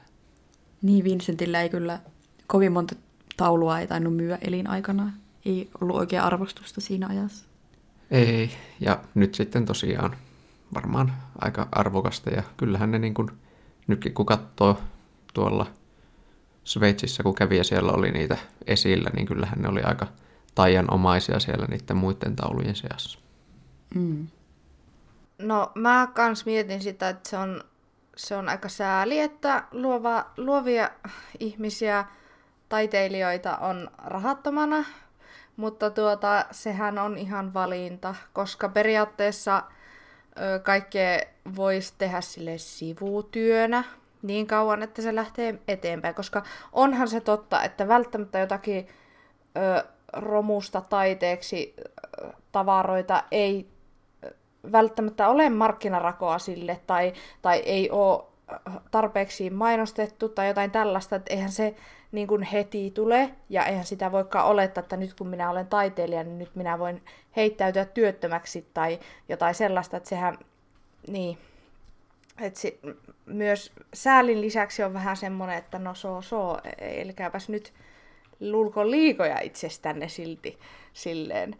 Niin, 0.83 1.05
Vincentillä 1.05 1.63
ei 1.63 1.69
kyllä 1.69 1.99
kovin 2.47 2.73
monta 2.73 2.95
taulua 3.37 3.79
ei 3.79 3.87
tainnut 3.87 4.17
myyä 4.17 4.39
elinaikana. 4.41 5.13
Ei 5.45 5.71
ollut 5.81 5.97
oikein 5.97 6.23
arvostusta 6.23 6.81
siinä 6.81 7.07
ajassa. 7.07 7.47
Ei, 8.11 8.51
ja 8.81 9.01
nyt 9.15 9.35
sitten 9.35 9.65
tosiaan 9.65 10.17
varmaan 10.75 11.13
aika 11.39 11.69
arvokasta, 11.73 12.31
ja 12.31 12.43
kyllähän 12.57 12.91
ne 12.91 12.99
niin 12.99 13.15
kuin, 13.15 13.31
nytkin 13.87 14.15
kun 14.15 14.27
katsoo 14.27 14.81
tuolla 15.35 15.67
Sveitsissä, 16.65 17.23
kun 17.23 17.35
kävi 17.35 17.57
ja 17.57 17.65
siellä 17.65 17.93
oli 17.93 18.11
niitä 18.11 18.37
esillä, 18.67 19.11
niin 19.15 19.27
kyllähän 19.27 19.63
ne 19.63 19.69
oli 19.69 19.83
aika 19.83 20.07
taianomaisia 20.55 21.41
siellä 21.41 21.67
niiden 21.67 21.97
muiden 21.97 22.37
taulujen 22.37 22.77
seassa. 22.77 23.19
Mm. 23.95 24.27
No 25.39 25.73
mä 25.75 26.09
kans 26.15 26.47
mietin 26.47 26.83
sitä, 26.83 27.09
että 27.09 27.31
se 27.31 27.39
on, 27.39 27.65
se 28.17 28.37
on 28.37 28.49
aika 28.49 28.69
sääli, 28.69 29.19
että 29.19 29.65
luova, 29.73 30.27
luovia 30.37 30.91
ihmisiä, 31.41 32.05
taiteilijoita 32.69 33.57
on 33.57 33.91
rahattomana, 34.05 34.85
mutta 35.57 35.91
tuota, 35.91 36.45
sehän 36.51 36.99
on 36.99 37.19
ihan 37.19 37.55
valinta, 37.55 38.15
koska 38.33 38.69
periaatteessa 38.69 39.63
ö, 40.39 40.59
kaikkea 40.59 41.21
voisi 41.57 41.95
tehdä 41.99 42.21
sille 42.21 42.59
sivutyönä 42.59 43.85
niin 44.23 44.47
kauan, 44.47 44.83
että 44.83 45.03
se 45.03 45.15
lähtee 45.15 45.59
eteenpäin, 45.69 46.15
koska 46.15 46.43
onhan 46.73 47.09
se 47.09 47.21
totta, 47.21 47.63
että 47.63 47.89
välttämättä 47.89 48.39
jotakin 48.39 48.89
ö, 49.57 49.85
romusta 50.13 50.81
taiteeksi 50.81 51.75
ö, 51.79 52.33
tavaroita 52.53 53.25
ei 53.31 53.75
välttämättä 54.73 55.29
ole 55.29 55.51
markkinarakoa 55.51 56.39
sille 56.39 56.81
tai, 56.87 57.13
tai 57.43 57.59
ei 57.59 57.91
ole 57.91 58.25
tarpeeksi 58.91 59.51
mainostettu 59.51 60.29
tai 60.29 60.49
jotain 60.49 60.71
tällaista, 60.71 61.17
että 61.17 61.35
eihän 61.35 61.53
se 61.53 61.75
niin 62.13 62.27
kuin 62.27 62.43
heti 62.43 62.91
tule, 62.91 63.31
ja 63.49 63.67
eihän 63.67 63.85
sitä 63.85 64.13
voikaan 64.13 64.47
olettaa, 64.47 64.83
että 64.83 64.97
nyt 64.97 65.15
kun 65.15 65.29
minä 65.29 65.51
olen 65.51 65.67
taiteilija, 65.67 66.25
niin 66.25 66.39
nyt 66.39 66.57
minä 66.57 66.79
voin 66.79 67.03
heittäytyä 67.37 67.85
työttömäksi 67.85 68.67
tai 68.75 68.99
jotain 69.29 69.55
sellaista, 69.55 69.97
että 69.97 70.09
sehän, 70.09 70.39
niin, 71.09 71.39
että 72.41 72.61
se, 72.61 72.79
myös 73.27 73.73
säälin 73.95 74.41
lisäksi 74.41 74.83
on 74.83 74.95
vähän 74.95 75.17
semmoinen, 75.17 75.59
että 75.59 75.79
no 75.79 75.95
so 75.95 76.23
so, 76.23 76.59
elkääpäs 76.79 77.49
nyt 77.49 77.73
lulko 78.41 78.91
liikoja 78.91 79.41
itsestänne 79.41 80.09
silti 80.09 80.59
silleen. 80.93 81.57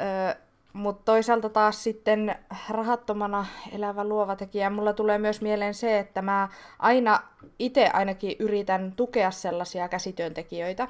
Öö, 0.00 0.42
mutta 0.78 1.02
toisaalta 1.04 1.48
taas 1.48 1.84
sitten 1.84 2.36
rahattomana 2.70 3.46
elävä 3.72 4.04
luova 4.04 4.36
tekijä, 4.36 4.70
mulla 4.70 4.92
tulee 4.92 5.18
myös 5.18 5.40
mieleen 5.40 5.74
se, 5.74 5.98
että 5.98 6.22
mä 6.22 6.48
aina 6.78 7.22
itse 7.58 7.90
ainakin 7.92 8.36
yritän 8.38 8.92
tukea 8.96 9.30
sellaisia 9.30 9.88
käsityöntekijöitä, 9.88 10.88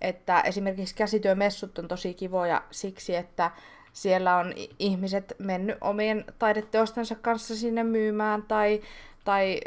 että 0.00 0.40
esimerkiksi 0.40 0.94
käsityömessut 0.94 1.78
on 1.78 1.88
tosi 1.88 2.14
kivoja 2.14 2.62
siksi, 2.70 3.16
että 3.16 3.50
siellä 3.92 4.36
on 4.36 4.52
ihmiset 4.78 5.34
mennyt 5.38 5.78
omien 5.80 6.24
taideteostensa 6.38 7.14
kanssa 7.14 7.56
sinne 7.56 7.84
myymään 7.84 8.42
tai, 8.42 8.80
tai 9.24 9.60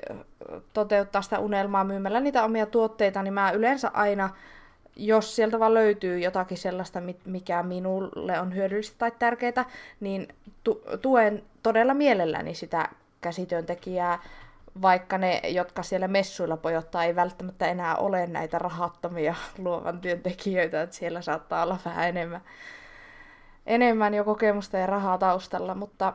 toteuttaa 0.74 1.22
sitä 1.22 1.40
unelmaa 1.40 1.84
myymällä 1.84 2.20
niitä 2.20 2.44
omia 2.44 2.66
tuotteita, 2.66 3.24
niin 3.24 3.34
mä 3.34 3.52
yleensä 3.52 3.92
aina, 3.94 4.30
jos 5.00 5.36
sieltä 5.36 5.60
vaan 5.60 5.74
löytyy 5.74 6.20
jotakin 6.20 6.58
sellaista, 6.58 7.00
mikä 7.26 7.64
minulle 7.64 8.40
on 8.40 8.56
hyödyllistä 8.56 8.96
tai 8.98 9.12
tärkeää, 9.20 9.66
niin 10.00 10.28
tu- 10.64 10.84
tuen 11.02 11.44
todella 11.64 11.94
mielelläni 11.94 12.54
sitä 12.54 12.90
käsityöntekijää, 13.22 14.20
vaikka 14.82 15.18
ne, 15.18 15.42
jotka 15.48 15.84
siellä 15.84 16.08
messuilla 16.08 16.58
pojottaa, 16.58 17.04
ei 17.04 17.16
välttämättä 17.16 17.68
enää 17.68 17.96
ole 17.96 18.28
näitä 18.28 18.60
rahattomia 18.60 19.36
luovan 19.58 20.00
työntekijöitä, 20.00 20.82
että 20.82 20.96
siellä 20.96 21.22
saattaa 21.22 21.64
olla 21.64 21.78
vähän 21.86 22.10
enemmän, 22.10 22.42
enemmän 23.66 24.14
jo 24.14 24.24
kokemusta 24.24 24.78
ja 24.78 24.86
rahaa 24.86 25.18
taustalla, 25.18 25.76
mutta 25.76 26.14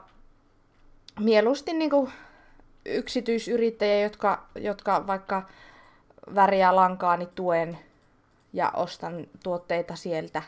mieluusti 1.20 1.72
niin 1.72 1.90
yksityisyrittäjiä, 2.84 4.00
jotka, 4.00 4.46
jotka 4.54 5.06
vaikka 5.06 5.42
väriä 6.34 6.76
lankaa, 6.76 7.16
niin 7.16 7.28
tuen 7.34 7.78
ja 8.54 8.70
ostan 8.70 9.26
tuotteita 9.42 9.96
sieltä. 9.96 10.42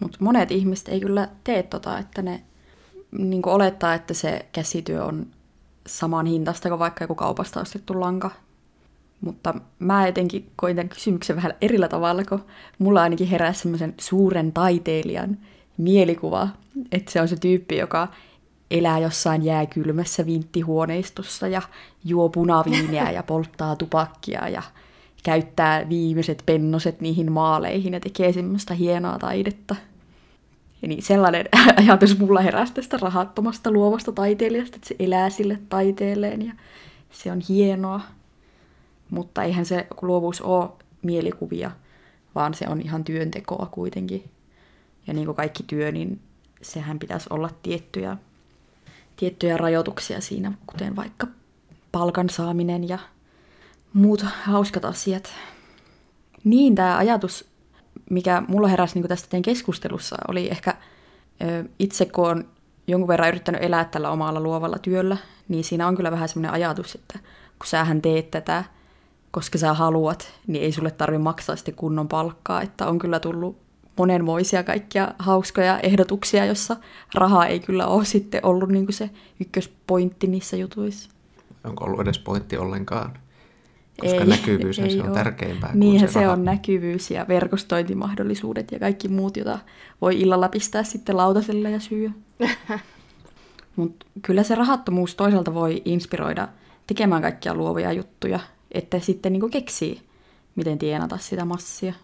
Mutta 0.00 0.18
monet 0.20 0.50
ihmiset 0.50 0.88
ei 0.88 1.00
kyllä 1.00 1.28
tee 1.44 1.62
tota, 1.62 1.98
että 1.98 2.22
ne 2.22 2.42
niin 3.12 3.48
olettaa, 3.48 3.94
että 3.94 4.14
se 4.14 4.46
käsityö 4.52 5.04
on 5.04 5.26
saman 5.86 6.26
hintasta 6.26 6.68
kuin 6.68 6.78
vaikka 6.78 7.04
joku 7.04 7.14
kaupasta 7.14 7.60
ostettu 7.60 8.00
lanka. 8.00 8.30
Mutta 9.20 9.54
mä 9.78 10.06
jotenkin 10.06 10.50
koin 10.56 10.76
tämän 10.76 10.88
kysymyksen 10.88 11.36
vähän 11.36 11.54
erillä 11.60 11.88
tavalla, 11.88 12.24
kun 12.24 12.44
mulla 12.78 13.02
ainakin 13.02 13.28
herää 13.28 13.52
semmoisen 13.52 13.94
suuren 14.00 14.52
taiteilijan 14.52 15.38
mielikuva, 15.76 16.48
että 16.92 17.12
se 17.12 17.20
on 17.20 17.28
se 17.28 17.36
tyyppi, 17.36 17.76
joka 17.76 18.08
elää 18.70 18.98
jossain 18.98 19.44
jääkylmässä 19.44 20.26
vinttihuoneistossa 20.26 21.48
ja 21.48 21.62
juo 22.04 22.28
punaviiniä 22.28 23.10
ja 23.10 23.22
polttaa 23.22 23.76
tupakkia 23.76 24.48
ja 24.48 24.62
käyttää 25.22 25.88
viimeiset 25.88 26.42
pennoset 26.46 27.00
niihin 27.00 27.32
maaleihin 27.32 27.92
ja 27.92 28.00
tekee 28.00 28.32
semmoista 28.32 28.74
hienoa 28.74 29.18
taidetta. 29.18 29.76
Ja 30.82 30.88
niin 30.88 31.02
sellainen 31.02 31.48
ajatus 31.76 32.18
mulla 32.18 32.40
heräsi 32.40 32.74
tästä 32.74 32.96
rahattomasta 32.96 33.70
luovasta 33.70 34.12
taiteilijasta, 34.12 34.76
että 34.76 34.88
se 34.88 34.96
elää 34.98 35.30
sille 35.30 35.58
taiteelleen 35.68 36.46
ja 36.46 36.52
se 37.10 37.32
on 37.32 37.40
hienoa. 37.48 38.00
Mutta 39.10 39.42
eihän 39.42 39.66
se 39.66 39.86
luovuus 40.02 40.40
ole 40.40 40.68
mielikuvia, 41.02 41.70
vaan 42.34 42.54
se 42.54 42.66
on 42.68 42.80
ihan 42.80 43.04
työntekoa 43.04 43.68
kuitenkin. 43.70 44.24
Ja 45.06 45.14
niin 45.14 45.24
kuin 45.24 45.36
kaikki 45.36 45.62
työ, 45.62 45.92
niin 45.92 46.20
sehän 46.62 46.98
pitäisi 46.98 47.26
olla 47.30 47.50
tiettyjä, 47.62 48.16
tiettyjä 49.16 49.56
rajoituksia 49.56 50.20
siinä, 50.20 50.52
kuten 50.66 50.96
vaikka 50.96 51.26
palkan 51.92 52.30
saaminen 52.30 52.88
ja 52.88 52.98
muut 53.92 54.24
hauskat 54.44 54.84
asiat. 54.84 55.32
Niin, 56.44 56.74
tämä 56.74 56.96
ajatus 56.96 57.50
mikä 58.10 58.42
mulla 58.48 58.68
heräsi 58.68 58.94
niin 58.94 59.08
tästä 59.08 59.28
teidän 59.28 59.42
keskustelussa, 59.42 60.16
oli 60.28 60.50
ehkä 60.50 60.74
itse, 61.78 62.06
kun 62.06 62.28
on 62.28 62.44
jonkun 62.86 63.08
verran 63.08 63.28
yrittänyt 63.28 63.62
elää 63.62 63.84
tällä 63.84 64.10
omalla 64.10 64.40
luovalla 64.40 64.78
työllä, 64.78 65.16
niin 65.48 65.64
siinä 65.64 65.88
on 65.88 65.96
kyllä 65.96 66.10
vähän 66.10 66.28
semmoinen 66.28 66.52
ajatus, 66.52 66.94
että 66.94 67.18
kun 67.58 67.66
sähän 67.66 68.02
teet 68.02 68.30
tätä, 68.30 68.64
koska 69.30 69.58
sä 69.58 69.74
haluat, 69.74 70.32
niin 70.46 70.64
ei 70.64 70.72
sulle 70.72 70.90
tarvi 70.90 71.18
maksaa 71.18 71.56
sitten 71.56 71.74
kunnon 71.74 72.08
palkkaa, 72.08 72.62
että 72.62 72.86
on 72.86 72.98
kyllä 72.98 73.20
tullut 73.20 73.56
monenmoisia 73.96 74.64
kaikkia 74.64 75.14
hauskoja 75.18 75.80
ehdotuksia, 75.80 76.44
jossa 76.44 76.76
raha 77.14 77.46
ei 77.46 77.60
kyllä 77.60 77.86
ole 77.86 78.04
sitten 78.04 78.40
ollut 78.46 78.68
niin 78.68 78.92
se 78.92 79.10
ykköspointti 79.40 80.26
niissä 80.26 80.56
jutuissa. 80.56 81.10
Onko 81.64 81.84
ollut 81.84 82.00
edes 82.00 82.18
pointti 82.18 82.56
ollenkaan? 82.56 83.18
Koska 84.00 84.16
ei, 84.16 84.26
näkyvyys 84.26 84.78
ei 84.78 84.90
se 84.90 85.00
on 85.00 85.06
ole. 85.06 85.14
tärkeämpää 85.14 85.70
Niinhän 85.74 86.08
se, 86.08 86.12
se 86.12 86.28
on 86.28 86.44
näkyvyys 86.44 87.10
ja 87.10 87.26
verkostointimahdollisuudet 87.28 88.72
ja 88.72 88.78
kaikki 88.78 89.08
muut, 89.08 89.36
joita 89.36 89.58
voi 90.00 90.20
illalla 90.20 90.48
pistää 90.48 90.82
sitten 90.82 91.16
lautaselle 91.16 91.70
ja 91.70 91.80
syö. 91.80 92.10
Mutta 93.76 94.06
kyllä 94.22 94.42
se 94.42 94.54
rahattomuus 94.54 95.14
toisaalta 95.14 95.54
voi 95.54 95.82
inspiroida 95.84 96.48
tekemään 96.86 97.22
kaikkia 97.22 97.54
luovia 97.54 97.92
juttuja, 97.92 98.40
että 98.72 99.00
sitten 99.00 99.32
niinku 99.32 99.48
keksii, 99.48 100.02
miten 100.56 100.78
tienata 100.78 101.18
sitä 101.18 101.44
massia. 101.44 101.94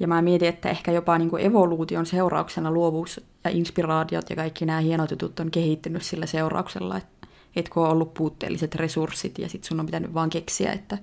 Ja 0.00 0.08
mä 0.08 0.22
mietin, 0.22 0.48
että 0.48 0.70
ehkä 0.70 0.92
jopa 0.92 1.18
niinku 1.18 1.36
evoluution 1.36 2.06
seurauksena 2.06 2.70
luovuus 2.70 3.20
ja 3.44 3.50
inspiraatiot 3.50 4.30
ja 4.30 4.36
kaikki 4.36 4.66
nämä 4.66 4.80
hienot 4.80 5.10
jutut 5.10 5.40
on 5.40 5.50
kehittynyt 5.50 6.02
sillä 6.02 6.26
seurauksella, 6.26 6.96
että 6.96 7.15
et 7.56 7.68
kun 7.68 7.82
on 7.82 7.90
ollut 7.90 8.14
puutteelliset 8.14 8.74
resurssit 8.74 9.38
ja 9.38 9.48
sitten 9.48 9.68
sun 9.68 9.80
on 9.80 9.86
pitänyt 9.86 10.14
vaan 10.14 10.30
keksiä, 10.30 10.72
että 10.72 10.98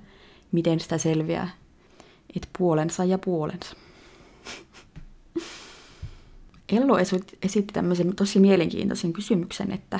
miten 0.51 0.79
sitä 0.79 0.97
selviää. 0.97 1.49
Et 2.35 2.49
puolensa 2.57 3.05
ja 3.05 3.17
puolensa. 3.17 3.75
Ello 6.69 6.97
esitti 7.41 7.73
tämmöisen 7.73 8.15
tosi 8.15 8.39
mielenkiintoisen 8.39 9.13
kysymyksen, 9.13 9.71
että 9.71 9.99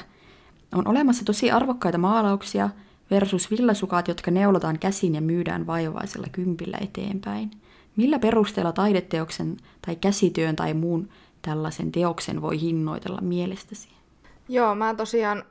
on 0.76 0.88
olemassa 0.88 1.26
tosi 1.26 1.52
arvokkaita 1.52 1.98
maalauksia 1.98 2.70
versus 3.12 3.52
villasukat, 3.52 4.08
jotka 4.08 4.32
neulotaan 4.32 4.80
käsin 4.80 5.16
ja 5.16 5.22
myydään 5.22 5.68
vaivaisella 5.68 6.28
kympillä 6.32 6.78
eteenpäin. 6.82 7.52
Millä 7.96 8.20
perusteella 8.20 8.72
taideteoksen 8.72 9.58
tai 9.86 9.96
käsityön 9.96 10.56
tai 10.56 10.74
muun 10.74 11.10
tällaisen 11.42 11.92
teoksen 11.92 12.42
voi 12.42 12.62
hinnoitella 12.62 13.22
mielestäsi? 13.22 13.90
Joo, 14.50 14.76
mä 14.76 14.96
tosiaan 14.96 15.44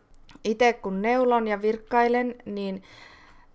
itse 0.45 0.73
kun 0.73 1.03
neulon 1.03 1.49
ja 1.49 1.63
virkkailen, 1.63 2.35
niin 2.45 2.83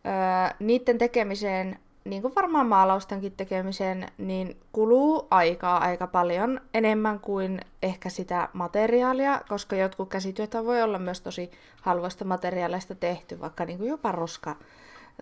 öö, 0.05 0.55
niiden 0.59 0.97
tekemiseen, 0.97 1.79
niin 2.05 2.21
kuin 2.21 2.35
varmaan 2.35 2.67
maalaustenkin 2.67 3.31
tekemiseen, 3.37 4.07
niin 4.17 4.57
kuluu 4.71 5.27
aikaa 5.31 5.77
aika 5.77 6.07
paljon 6.07 6.61
enemmän 6.73 7.19
kuin 7.19 7.61
ehkä 7.83 8.09
sitä 8.09 8.49
materiaalia, 8.53 9.41
koska 9.49 9.75
jotkut 9.75 10.09
käsityöt 10.09 10.53
voi 10.65 10.81
olla 10.81 10.99
myös 10.99 11.21
tosi 11.21 11.51
halvoista 11.81 12.25
materiaaleista 12.25 12.95
tehty, 12.95 13.39
vaikka 13.39 13.65
niin 13.65 13.77
kuin 13.77 13.89
jopa 13.89 14.11
roska, 14.11 14.55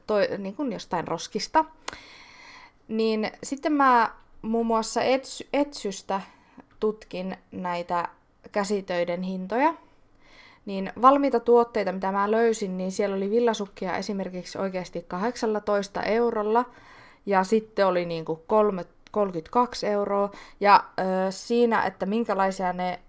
toi, 0.08 0.28
niin 0.38 0.56
kuin 0.56 0.72
jostain 0.72 1.08
roskista. 1.08 1.66
Niin 2.88 3.32
sitten 3.44 3.74
mä 3.74 4.12
muun 4.42 4.66
muassa 4.66 5.02
etsy, 5.02 5.48
etsystä 5.54 6.22
tutkin 6.80 7.38
näitä 7.52 8.10
käsitöiden 8.52 9.22
hintoja, 9.22 9.74
niin 10.66 10.94
valmiita 11.02 11.40
tuotteita, 11.40 11.92
mitä 11.92 12.12
mä 12.12 12.32
löysin, 12.32 12.78
niin 12.78 12.92
siellä 12.92 13.16
oli 13.16 13.32
villasukkia 13.32 13.98
esimerkiksi 13.98 14.58
oikeasti 14.58 15.06
18 15.08 16.04
eurolla, 16.04 16.66
ja 17.26 17.44
sitten 17.44 17.88
oli 17.88 18.06
niin 18.06 18.26
kuin 18.26 18.40
3, 18.48 18.86
32 19.12 19.88
euroa, 19.88 20.32
ja 20.60 20.84
ö, 21.00 21.04
siinä, 21.32 21.84
että 21.84 22.06
minkälaisia 22.06 22.74
ne 22.74 23.00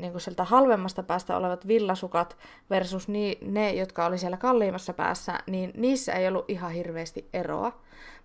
niin 0.00 0.12
kuin 0.12 0.20
sieltä 0.20 0.44
halvemmasta 0.44 1.02
päästä 1.02 1.36
olevat 1.36 1.66
villasukat 1.66 2.36
versus 2.70 3.08
ni, 3.08 3.38
ne, 3.40 3.72
jotka 3.72 4.06
oli 4.06 4.18
siellä 4.18 4.36
kalliimmassa 4.36 4.92
päässä, 4.92 5.38
niin 5.46 5.72
niissä 5.76 6.12
ei 6.12 6.28
ollut 6.28 6.50
ihan 6.50 6.72
hirveästi 6.72 7.28
eroa. 7.32 7.72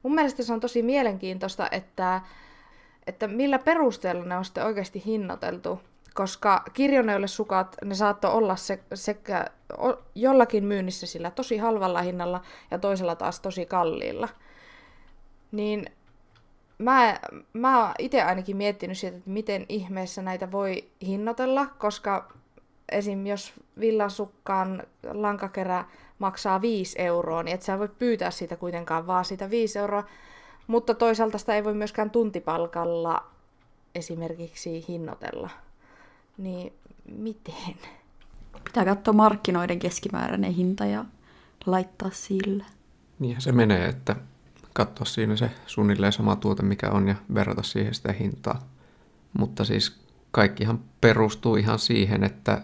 Mun 0.04 0.15
mielestä 0.15 0.43
se 0.43 0.54
on 0.54 0.60
tosi 0.60 0.82
mielenkiintoista, 0.82 1.67
että, 1.71 2.21
että 3.08 3.28
millä 3.28 3.60
perusteella 3.60 4.25
ne 4.25 4.38
on 4.38 4.45
sitten 4.45 4.65
oikeasti 4.65 5.04
hinnoiteltu 5.06 5.80
koska 6.15 6.63
kirjoneille 6.73 7.28
sukat, 7.28 7.75
ne 7.86 7.95
saattoi 7.95 8.32
olla 8.32 8.56
se, 8.56 8.80
sekä 8.93 9.45
jollakin 10.15 10.65
myynnissä 10.65 11.08
sillä 11.08 11.32
tosi 11.32 11.58
halvalla 11.58 12.01
hinnalla 12.01 12.41
ja 12.71 12.80
toisella 12.80 13.15
taas 13.15 13.39
tosi 13.39 13.65
kalliilla. 13.65 14.30
Niin 15.51 15.86
mä, 16.78 17.19
mä 17.54 17.84
oon 17.84 17.93
itse 17.99 18.21
ainakin 18.21 18.58
miettinyt 18.58 18.97
siitä, 18.97 19.17
että 19.17 19.30
miten 19.30 19.65
ihmeessä 19.69 20.21
näitä 20.21 20.51
voi 20.51 20.89
hinnoitella, 21.01 21.65
koska 21.65 22.34
esim. 22.91 23.25
jos 23.25 23.54
villasukkaan 23.80 24.84
lankakerä 25.13 25.86
maksaa 26.19 26.62
5 26.62 27.01
euroa, 27.01 27.43
niin 27.43 27.56
et 27.56 27.62
sä 27.62 27.80
voi 27.80 27.89
pyytää 27.99 28.32
siitä 28.32 28.56
kuitenkaan 28.56 29.08
vaan 29.08 29.25
sitä 29.25 29.49
5 29.49 29.80
euroa, 29.80 30.04
mutta 30.67 30.93
toisaalta 30.93 31.38
sitä 31.38 31.56
ei 31.56 31.63
voi 31.63 31.73
myöskään 31.73 32.10
tuntipalkalla 32.10 33.25
esimerkiksi 33.95 34.86
hinnoitella 34.88 35.49
niin 36.38 36.74
miten? 37.17 37.76
Pitää 38.63 38.86
katsoa 38.86 39.13
markkinoiden 39.13 39.80
keskimääräinen 39.80 40.54
hinta 40.54 40.86
ja 40.86 41.06
laittaa 41.65 42.10
sillä. 42.13 42.65
Niinhän 43.19 43.41
se 43.41 43.52
menee, 43.52 43.86
että 43.86 44.15
katsoa 44.74 45.06
siinä 45.06 45.36
se 45.36 45.52
suunnilleen 45.67 46.13
sama 46.13 46.36
tuote, 46.36 46.63
mikä 46.63 46.89
on, 46.89 47.08
ja 47.08 47.15
verrata 47.34 47.63
siihen 47.63 47.93
sitä 47.93 48.13
hintaa. 48.13 48.67
Mutta 49.34 49.65
siis 49.65 50.00
kaikkihan 50.32 50.80
perustuu 51.02 51.56
ihan 51.56 51.80
siihen, 51.80 52.24
että 52.24 52.62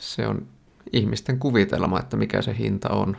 se 0.00 0.26
on 0.26 0.46
ihmisten 0.92 1.38
kuvitelma, 1.38 2.00
että 2.00 2.16
mikä 2.16 2.42
se 2.42 2.56
hinta 2.58 2.88
on. 2.88 3.16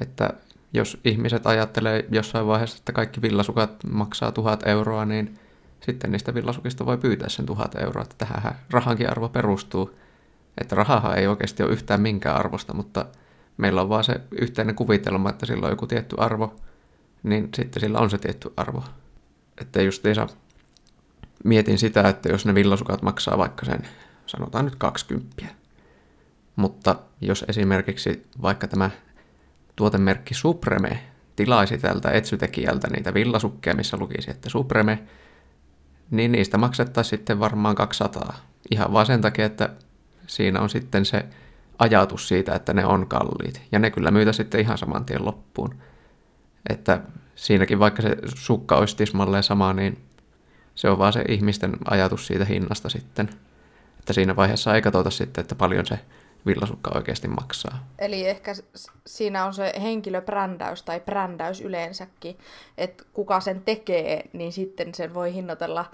Että 0.00 0.30
jos 0.72 1.00
ihmiset 1.04 1.46
ajattelee 1.46 2.06
jossain 2.10 2.46
vaiheessa, 2.46 2.78
että 2.78 2.92
kaikki 2.92 3.22
villasukat 3.22 3.84
maksaa 3.90 4.32
tuhat 4.32 4.66
euroa, 4.66 5.04
niin 5.04 5.38
sitten 5.80 6.12
niistä 6.12 6.34
villasukista 6.34 6.86
voi 6.86 6.98
pyytää 6.98 7.28
sen 7.28 7.46
tuhat 7.46 7.74
euroa. 7.74 8.02
Että 8.02 8.26
tähän 8.26 8.58
rahankin 8.70 9.10
arvo 9.10 9.28
perustuu. 9.28 9.98
Että 10.60 10.74
rahahan 10.74 11.18
ei 11.18 11.26
oikeasti 11.26 11.62
ole 11.62 11.72
yhtään 11.72 12.00
minkään 12.00 12.36
arvosta, 12.36 12.74
mutta 12.74 13.06
meillä 13.56 13.82
on 13.82 13.88
vaan 13.88 14.04
se 14.04 14.20
yhteinen 14.30 14.74
kuvitelma, 14.74 15.30
että 15.30 15.46
sillä 15.46 15.66
on 15.66 15.72
joku 15.72 15.86
tietty 15.86 16.16
arvo, 16.18 16.56
niin 17.22 17.48
sitten 17.54 17.80
sillä 17.80 17.98
on 17.98 18.10
se 18.10 18.18
tietty 18.18 18.52
arvo. 18.56 18.84
Että 19.60 19.82
justiinsa 19.82 20.26
mietin 21.44 21.78
sitä, 21.78 22.08
että 22.08 22.28
jos 22.28 22.46
ne 22.46 22.54
villasukat 22.54 23.02
maksaa 23.02 23.38
vaikka 23.38 23.66
sen, 23.66 23.88
sanotaan 24.26 24.64
nyt 24.64 24.76
20. 24.76 25.44
Mutta 26.56 26.96
jos 27.20 27.44
esimerkiksi 27.48 28.26
vaikka 28.42 28.66
tämä 28.66 28.90
tuotemerkki 29.76 30.34
Supreme 30.34 31.00
tilaisi 31.36 31.78
tältä 31.78 32.10
etsytekijältä 32.10 32.88
niitä 32.90 33.14
villasukkeja, 33.14 33.76
missä 33.76 33.96
lukisi, 33.96 34.30
että 34.30 34.48
Supreme, 34.48 34.98
niin 36.10 36.32
niistä 36.32 36.58
maksettaisiin 36.58 37.18
sitten 37.18 37.40
varmaan 37.40 37.74
200. 37.74 38.34
Ihan 38.70 38.92
vaan 38.92 39.06
sen 39.06 39.20
takia, 39.20 39.46
että 39.46 39.68
siinä 40.26 40.60
on 40.60 40.70
sitten 40.70 41.04
se 41.04 41.24
ajatus 41.78 42.28
siitä, 42.28 42.54
että 42.54 42.72
ne 42.72 42.86
on 42.86 43.06
kalliit. 43.06 43.62
Ja 43.72 43.78
ne 43.78 43.90
kyllä 43.90 44.10
myytä 44.10 44.32
sitten 44.32 44.60
ihan 44.60 44.78
saman 44.78 45.04
tien 45.04 45.24
loppuun. 45.24 45.74
Että 46.68 47.00
siinäkin 47.34 47.78
vaikka 47.78 48.02
se 48.02 48.16
sukka 48.34 48.76
olisi 48.76 48.96
tismalleen 48.96 49.42
sama, 49.42 49.72
niin 49.72 49.98
se 50.74 50.90
on 50.90 50.98
vaan 50.98 51.12
se 51.12 51.24
ihmisten 51.28 51.76
ajatus 51.90 52.26
siitä 52.26 52.44
hinnasta 52.44 52.88
sitten. 52.88 53.28
Että 53.98 54.12
siinä 54.12 54.36
vaiheessa 54.36 54.74
ei 54.74 54.82
katsota 54.82 55.10
sitten, 55.10 55.42
että 55.42 55.54
paljon 55.54 55.86
se 55.86 55.98
villasukka 56.46 56.90
oikeasti 56.94 57.28
maksaa. 57.28 57.86
Eli 57.98 58.28
ehkä 58.28 58.52
siinä 59.06 59.44
on 59.44 59.54
se 59.54 59.72
henkilöbrändäys 59.82 60.82
tai 60.82 61.00
brändäys 61.00 61.60
yleensäkin, 61.60 62.38
että 62.78 63.04
kuka 63.12 63.40
sen 63.40 63.62
tekee, 63.62 64.24
niin 64.32 64.52
sitten 64.52 64.94
sen 64.94 65.14
voi 65.14 65.34
hinnoitella 65.34 65.84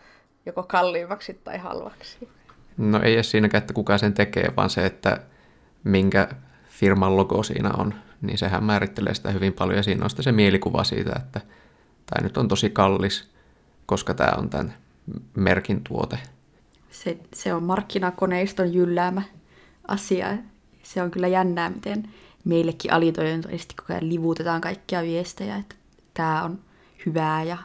joko 0.46 0.62
kalliimmaksi 0.62 1.35
tai 1.35 1.59
halvaksi. 1.59 2.28
No 2.76 3.02
ei 3.02 3.14
edes 3.14 3.30
siinäkään, 3.30 3.62
että 3.62 3.74
kuka 3.74 3.98
sen 3.98 4.14
tekee, 4.14 4.52
vaan 4.57 4.70
se, 4.70 4.87
että 4.87 5.20
minkä 5.85 6.28
firman 6.68 7.16
logo 7.16 7.42
siinä 7.42 7.70
on, 7.78 7.94
niin 8.22 8.38
sehän 8.38 8.64
määrittelee 8.64 9.14
sitä 9.14 9.30
hyvin 9.30 9.52
paljon 9.52 9.76
ja 9.76 9.83
siinä 9.83 10.04
on 10.04 10.11
sitten 10.11 10.24
se 10.24 10.33
mielikuva 10.33 10.85
siitä, 10.85 11.12
että 11.16 11.40
tämä 12.07 12.22
nyt 12.22 12.37
on 12.37 12.48
tosi 12.48 12.70
kallis, 12.70 13.30
koska 13.87 14.14
tämä 14.14 14.33
on 14.38 14.50
tämän 14.50 14.74
merkin 15.35 15.80
tuote. 15.88 16.18
Se, 16.90 17.18
se 17.35 17.54
on 17.54 17.62
markkinakoneiston 17.62 18.74
jylläämä 18.74 19.22
asia. 19.88 20.38
Se 20.83 21.03
on 21.03 21.11
kyllä 21.11 21.29
jännää, 21.29 21.70
miten 21.70 22.09
meillekin 22.44 22.92
alitoimintoisesti 22.92 23.75
koko 23.75 23.92
ajan 23.92 24.09
livutetaan 24.09 24.61
kaikkia 24.61 25.03
viestejä, 25.03 25.57
että 25.57 25.75
tämä 26.14 26.42
on 26.42 26.59
hyvää 27.07 27.42
ja 27.42 27.59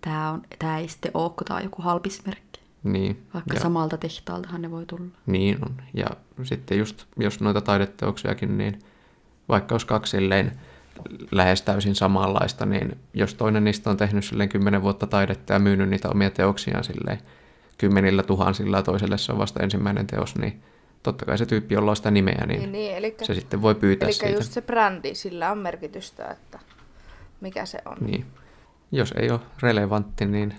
tämä, 0.00 0.30
on, 0.30 0.42
tämä 0.58 0.78
ei 0.78 0.88
sitten 0.88 1.10
ole, 1.14 1.30
kun 1.30 1.44
tämä 1.46 1.56
on 1.56 1.64
joku 1.64 1.82
halpismerkki. 1.82 2.60
Niin. 2.82 3.26
Vaikka 3.34 3.54
ja, 3.54 3.60
samalta 3.60 3.96
tehtaaltahan 3.96 4.62
ne 4.62 4.70
voi 4.70 4.86
tulla. 4.86 5.10
Niin 5.26 5.58
on. 5.64 5.74
Ja 5.94 6.06
sitten 6.42 6.78
just, 6.78 7.04
jos 7.16 7.40
noita 7.40 7.60
taideteoksiakin, 7.60 8.58
niin 8.58 8.78
vaikka 9.48 9.74
olisi 9.74 9.86
kaksi 9.86 10.10
silleen 10.10 10.52
lähes 11.30 11.62
täysin 11.62 11.94
samanlaista, 11.94 12.66
niin 12.66 12.98
jos 13.14 13.34
toinen 13.34 13.64
niistä 13.64 13.90
on 13.90 13.96
tehnyt 13.96 14.24
silleen 14.24 14.48
kymmenen 14.48 14.82
vuotta 14.82 15.06
taidetta 15.06 15.52
ja 15.52 15.58
myynyt 15.58 15.88
niitä 15.88 16.08
omia 16.08 16.30
teoksiaan 16.30 16.84
silleen 16.84 17.18
kymmenillä 17.78 18.22
tuhansilla 18.22 18.76
ja 18.76 18.82
toiselle 18.82 19.18
se 19.18 19.32
on 19.32 19.38
vasta 19.38 19.62
ensimmäinen 19.62 20.06
teos, 20.06 20.36
niin 20.36 20.62
totta 21.04 21.26
kai 21.26 21.38
se 21.38 21.46
tyyppi, 21.46 21.74
jolla 21.74 21.90
on 21.90 21.96
sitä 21.96 22.10
nimeä, 22.10 22.44
niin, 22.46 22.60
niin, 22.60 22.72
niin 22.72 22.96
elikkä, 22.96 23.24
se 23.24 23.34
sitten 23.34 23.62
voi 23.62 23.74
pyytää 23.74 24.06
eli 24.06 24.12
siitä. 24.12 24.34
just 24.34 24.52
se 24.52 24.62
brändi, 24.62 25.14
sillä 25.14 25.52
on 25.52 25.58
merkitystä, 25.58 26.26
että 26.26 26.58
mikä 27.40 27.66
se 27.66 27.78
on. 27.84 27.96
Niin. 28.00 28.26
Jos 28.92 29.12
ei 29.12 29.30
ole 29.30 29.40
relevantti, 29.62 30.26
niin 30.26 30.54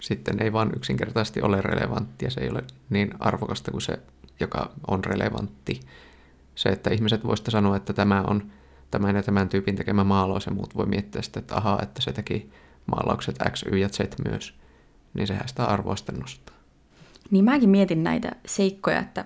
sitten 0.00 0.42
ei 0.42 0.52
vaan 0.52 0.70
yksinkertaisesti 0.76 1.42
ole 1.42 1.60
relevanttia. 1.60 2.30
Se 2.30 2.40
ei 2.40 2.50
ole 2.50 2.64
niin 2.90 3.14
arvokasta 3.20 3.70
kuin 3.70 3.80
se, 3.80 3.98
joka 4.40 4.70
on 4.86 5.04
relevantti. 5.04 5.80
Se, 6.54 6.68
että 6.68 6.90
ihmiset 6.90 7.24
voisivat 7.24 7.52
sanoa, 7.52 7.76
että 7.76 7.92
tämä 7.92 8.22
on 8.26 8.50
tämän 8.90 9.16
ja 9.16 9.22
tämän 9.22 9.48
tyypin 9.48 9.76
tekemä 9.76 10.04
maalaus 10.04 10.46
ja 10.46 10.52
muut 10.52 10.76
voi 10.76 10.86
miettiä 10.86 11.22
sitten, 11.22 11.40
että 11.40 11.56
ahaa, 11.56 11.82
että 11.82 12.02
se 12.02 12.12
teki 12.12 12.50
maalaukset 12.86 13.36
X, 13.50 13.62
Y 13.72 13.76
ja 13.76 13.88
Z 13.88 14.00
myös, 14.28 14.54
niin 15.14 15.26
sehän 15.26 15.48
sitä 15.48 15.64
arvoa 15.64 15.96
sitten 15.96 16.18
nostaa. 16.18 16.56
Niin 17.30 17.44
mäkin 17.44 17.70
mietin 17.70 18.04
näitä 18.04 18.32
seikkoja, 18.46 18.98
että 18.98 19.24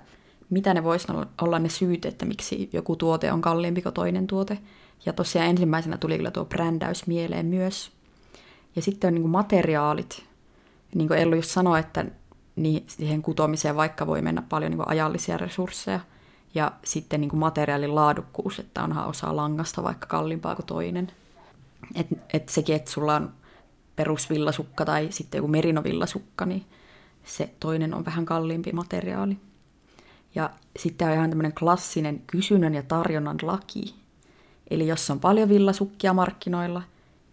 mitä 0.50 0.74
ne 0.74 0.84
voisi 0.84 1.08
olla 1.42 1.58
ne 1.58 1.68
syyt, 1.68 2.04
että 2.04 2.26
miksi 2.26 2.70
joku 2.72 2.96
tuote 2.96 3.32
on 3.32 3.40
kalliimpi 3.40 3.82
kuin 3.82 3.94
toinen 3.94 4.26
tuote. 4.26 4.58
Ja 5.06 5.12
tosiaan 5.12 5.48
ensimmäisenä 5.48 5.96
tuli 5.96 6.16
kyllä 6.16 6.30
tuo 6.30 6.44
brändäys 6.44 7.06
mieleen 7.06 7.46
myös. 7.46 7.90
Ja 8.76 8.82
sitten 8.82 9.08
on 9.08 9.14
niin 9.14 9.22
kuin 9.22 9.32
materiaalit. 9.32 10.24
Niin 10.94 11.08
kuin 11.08 11.20
Ellu 11.20 11.34
just 11.34 11.50
sanoi, 11.50 11.80
että 11.80 12.04
niin 12.56 12.84
siihen 12.86 13.22
kutomiseen 13.22 13.76
vaikka 13.76 14.06
voi 14.06 14.22
mennä 14.22 14.42
paljon 14.42 14.70
niin 14.70 14.78
kuin 14.78 14.88
ajallisia 14.88 15.36
resursseja. 15.36 16.00
Ja 16.54 16.72
sitten 16.84 17.20
niin 17.20 17.28
kuin 17.28 17.40
materiaalin 17.40 17.94
laadukkuus, 17.94 18.58
että 18.58 18.84
onhan 18.84 19.08
osa 19.08 19.36
langasta 19.36 19.82
vaikka 19.82 20.06
kalliimpaa 20.06 20.54
kuin 20.54 20.66
toinen. 20.66 21.12
Että 21.94 22.16
et 22.32 22.48
sekin, 22.48 22.76
että 22.76 22.90
sulla 22.90 23.16
on 23.16 23.32
perusvillasukka 23.96 24.84
tai 24.84 25.08
sitten 25.10 25.38
joku 25.38 25.48
merinovillasukka, 25.48 26.46
niin 26.46 26.64
se 27.24 27.50
toinen 27.60 27.94
on 27.94 28.04
vähän 28.04 28.24
kalliimpi 28.24 28.72
materiaali. 28.72 29.36
Ja 30.34 30.50
sitten 30.78 31.08
on 31.08 31.14
ihan 31.14 31.30
tämmöinen 31.30 31.52
klassinen 31.52 32.22
kysynnän 32.26 32.74
ja 32.74 32.82
tarjonnan 32.82 33.36
laki. 33.42 33.94
Eli 34.70 34.86
jos 34.86 35.10
on 35.10 35.20
paljon 35.20 35.48
villasukkia 35.48 36.12
markkinoilla, 36.12 36.82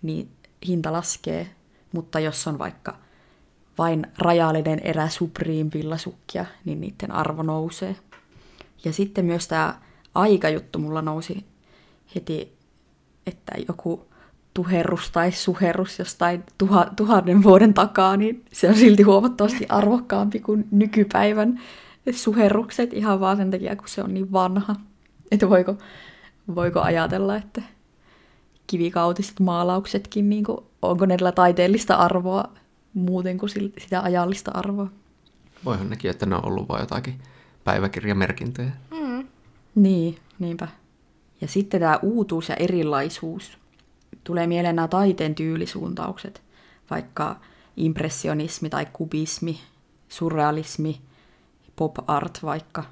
niin 0.01 0.29
hinta 0.67 0.93
laskee, 0.93 1.49
mutta 1.91 2.19
jos 2.19 2.47
on 2.47 2.59
vaikka 2.59 2.97
vain 3.77 4.07
rajallinen 4.17 4.79
erä 4.79 5.09
Supreme 5.09 5.69
villasukkia, 5.73 6.45
niin 6.65 6.81
niiden 6.81 7.11
arvo 7.11 7.43
nousee. 7.43 7.95
Ja 8.85 8.93
sitten 8.93 9.25
myös 9.25 9.47
tämä 9.47 9.79
aikajuttu 10.15 10.79
mulla 10.79 11.01
nousi 11.01 11.45
heti, 12.15 12.57
että 13.27 13.51
joku 13.67 14.07
tuherus 14.53 15.11
tai 15.11 15.31
suherus 15.31 15.99
jostain 15.99 16.43
tuha, 16.57 16.87
tuhannen 16.95 17.43
vuoden 17.43 17.73
takaa, 17.73 18.17
niin 18.17 18.45
se 18.51 18.69
on 18.69 18.75
silti 18.75 19.03
huomattavasti 19.03 19.65
arvokkaampi 19.69 20.39
kuin 20.39 20.67
nykypäivän 20.71 21.61
suherrukset 22.13 22.93
ihan 22.93 23.19
vaan 23.19 23.37
sen 23.37 23.51
takia, 23.51 23.75
kun 23.75 23.87
se 23.87 24.03
on 24.03 24.13
niin 24.13 24.31
vanha. 24.31 24.75
Että 25.31 25.49
voiko, 25.49 25.77
voiko 26.55 26.81
ajatella, 26.81 27.35
että 27.35 27.61
kivikautiset 28.67 29.39
maalauksetkin, 29.39 30.29
niin 30.29 30.43
kuin, 30.43 30.57
onko 30.81 31.05
niillä 31.05 31.31
taiteellista 31.31 31.95
arvoa 31.95 32.43
muuten 32.93 33.37
kuin 33.37 33.49
sitä 33.77 34.01
ajallista 34.01 34.51
arvoa? 34.51 34.89
Voihan 35.65 35.89
nekin, 35.89 36.11
että 36.11 36.25
ne 36.25 36.35
on 36.35 36.45
ollut 36.45 36.69
vain 36.69 36.81
jotakin 36.81 37.19
päiväkirjamerkintöjä. 37.63 38.71
Mm. 38.91 39.27
Niin, 39.75 40.17
niinpä. 40.39 40.67
Ja 41.41 41.47
sitten 41.47 41.79
tämä 41.79 41.99
uutuus 42.01 42.49
ja 42.49 42.55
erilaisuus. 42.55 43.57
Tulee 44.23 44.47
mieleen 44.47 44.75
nämä 44.75 44.87
taiteen 44.87 45.35
tyylisuuntaukset, 45.35 46.41
vaikka 46.89 47.35
impressionismi 47.77 48.69
tai 48.69 48.87
kubismi, 48.93 49.59
surrealismi– 50.09 51.01
pop 51.75 51.95
art 52.07 52.39
vaikka, 52.43 52.83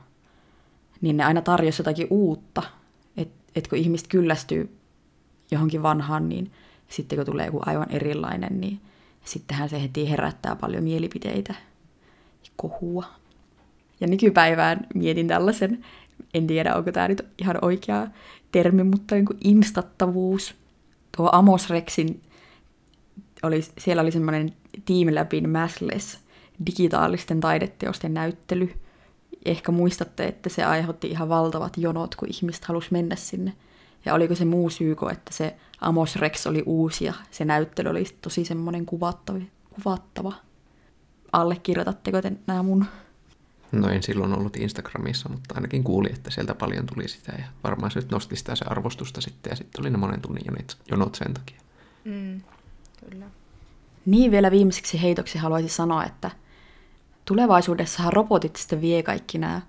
niin 1.02 1.18
ne 1.18 1.24
aina 1.24 1.42
tarjosi 1.42 1.82
jotakin 1.82 2.08
uutta. 2.10 2.64
Että 3.18 3.44
et 3.56 3.68
kun 3.68 3.78
ihmiset 3.78 4.08
kyllästyy 4.08 4.78
johonkin 5.52 5.84
vanhaan, 5.84 6.30
niin 6.30 6.52
sitten 6.90 7.18
kun 7.18 7.26
tulee 7.26 7.46
joku 7.46 7.60
aivan 7.66 7.92
erilainen, 7.92 8.62
niin 8.62 8.80
sittenhän 9.26 9.70
se 9.70 9.82
heti 9.82 10.10
herättää 10.10 10.56
paljon 10.56 10.84
mielipiteitä 10.84 11.56
ja 12.44 12.50
kohua. 12.56 13.06
Ja 14.00 14.08
nykypäivään 14.08 14.88
mietin 14.94 15.28
tällaisen, 15.28 15.86
en 16.34 16.48
tiedä 16.48 16.76
onko 16.76 16.92
tämä 16.92 17.08
nyt 17.08 17.26
ihan 17.38 17.58
oikea 17.62 18.08
termi, 18.52 18.84
mutta 18.84 19.16
niin 19.16 19.26
kuin 19.26 19.38
instattavuus. 19.44 20.56
Tuo 21.18 21.30
Amos 21.32 21.70
Rexin, 21.70 22.22
oli, 23.44 23.62
siellä 23.78 24.02
oli 24.02 24.12
semmoinen 24.12 24.54
Team 24.86 25.16
Labin 25.16 25.50
Massless 25.50 26.23
digitaalisten 26.66 27.40
taideteosten 27.40 28.14
näyttely. 28.14 28.74
Ehkä 29.46 29.72
muistatte, 29.72 30.26
että 30.26 30.50
se 30.50 30.64
aiheutti 30.64 31.08
ihan 31.08 31.30
valtavat 31.30 31.78
jonot, 31.78 32.16
kun 32.16 32.28
ihmiset 32.32 32.66
halusi 32.66 32.88
mennä 32.92 33.16
sinne. 33.16 33.54
Ja 34.06 34.14
oliko 34.14 34.36
se 34.36 34.46
muu 34.46 34.70
syyko, 34.70 35.10
että 35.10 35.34
se 35.34 35.56
Amos 35.82 36.16
Rex 36.16 36.48
oli 36.48 36.64
uusi 36.66 37.06
ja 37.06 37.14
se 37.32 37.46
näyttely 37.46 37.90
oli 37.90 38.04
tosi 38.22 38.46
semmoinen 38.46 38.86
kuvattava. 38.86 39.40
kuvattava. 39.70 40.34
Allekirjoitatteko 41.32 42.22
te 42.22 42.32
nämä 42.48 42.64
mun? 42.64 42.86
No 43.72 43.90
en 43.90 44.04
silloin 44.04 44.34
ollut 44.34 44.58
Instagramissa, 44.58 45.30
mutta 45.30 45.56
ainakin 45.56 45.84
kuuli, 45.84 46.10
että 46.14 46.32
sieltä 46.32 46.56
paljon 46.56 46.86
tuli 46.86 47.08
sitä 47.08 47.32
ja 47.40 47.46
varmaan 47.64 47.92
se 47.92 48.00
nyt 48.00 48.12
nosti 48.12 48.36
sitä 48.36 48.56
se 48.56 48.66
arvostusta 48.68 49.22
sitten 49.22 49.50
ja 49.50 49.56
sitten 49.56 49.82
oli 49.82 49.90
ne 49.90 49.98
monen 49.98 50.22
tunnin 50.22 50.44
jonot 50.92 51.16
sen 51.16 51.34
takia. 51.34 51.60
Mm, 52.04 52.42
kyllä. 53.10 53.26
Niin 54.06 54.32
vielä 54.32 54.52
viimeiseksi 54.52 55.02
heitoksi 55.02 55.38
haluaisin 55.38 55.70
sanoa, 55.70 56.06
että 56.06 56.32
tulevaisuudessahan 57.26 58.14
robotit 58.14 58.56
sitten 58.56 58.82
vie 58.82 59.04
kaikki 59.04 59.38
nämä 59.38 59.62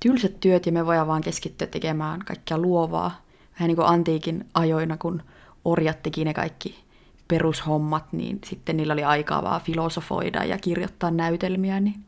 tylsät 0.00 0.40
työt 0.40 0.66
ja 0.66 0.72
me 0.72 0.86
voidaan 0.86 1.06
vaan 1.06 1.22
keskittyä 1.22 1.66
tekemään 1.66 2.20
kaikkea 2.24 2.58
luovaa, 2.58 3.20
vähän 3.54 3.68
niin 3.68 3.76
kuin 3.76 3.88
antiikin 3.88 4.46
ajoina, 4.54 4.96
kun 4.96 5.22
orjat 5.64 6.02
teki 6.02 6.24
ne 6.24 6.34
kaikki 6.34 6.84
perushommat, 7.28 8.12
niin 8.12 8.38
sitten 8.44 8.76
niillä 8.76 8.92
oli 8.92 9.04
aikaa 9.04 9.42
vaan 9.42 9.60
filosofoida 9.60 10.44
ja 10.44 10.58
kirjoittaa 10.58 11.10
näytelmiä, 11.10 11.80
niin 11.80 12.04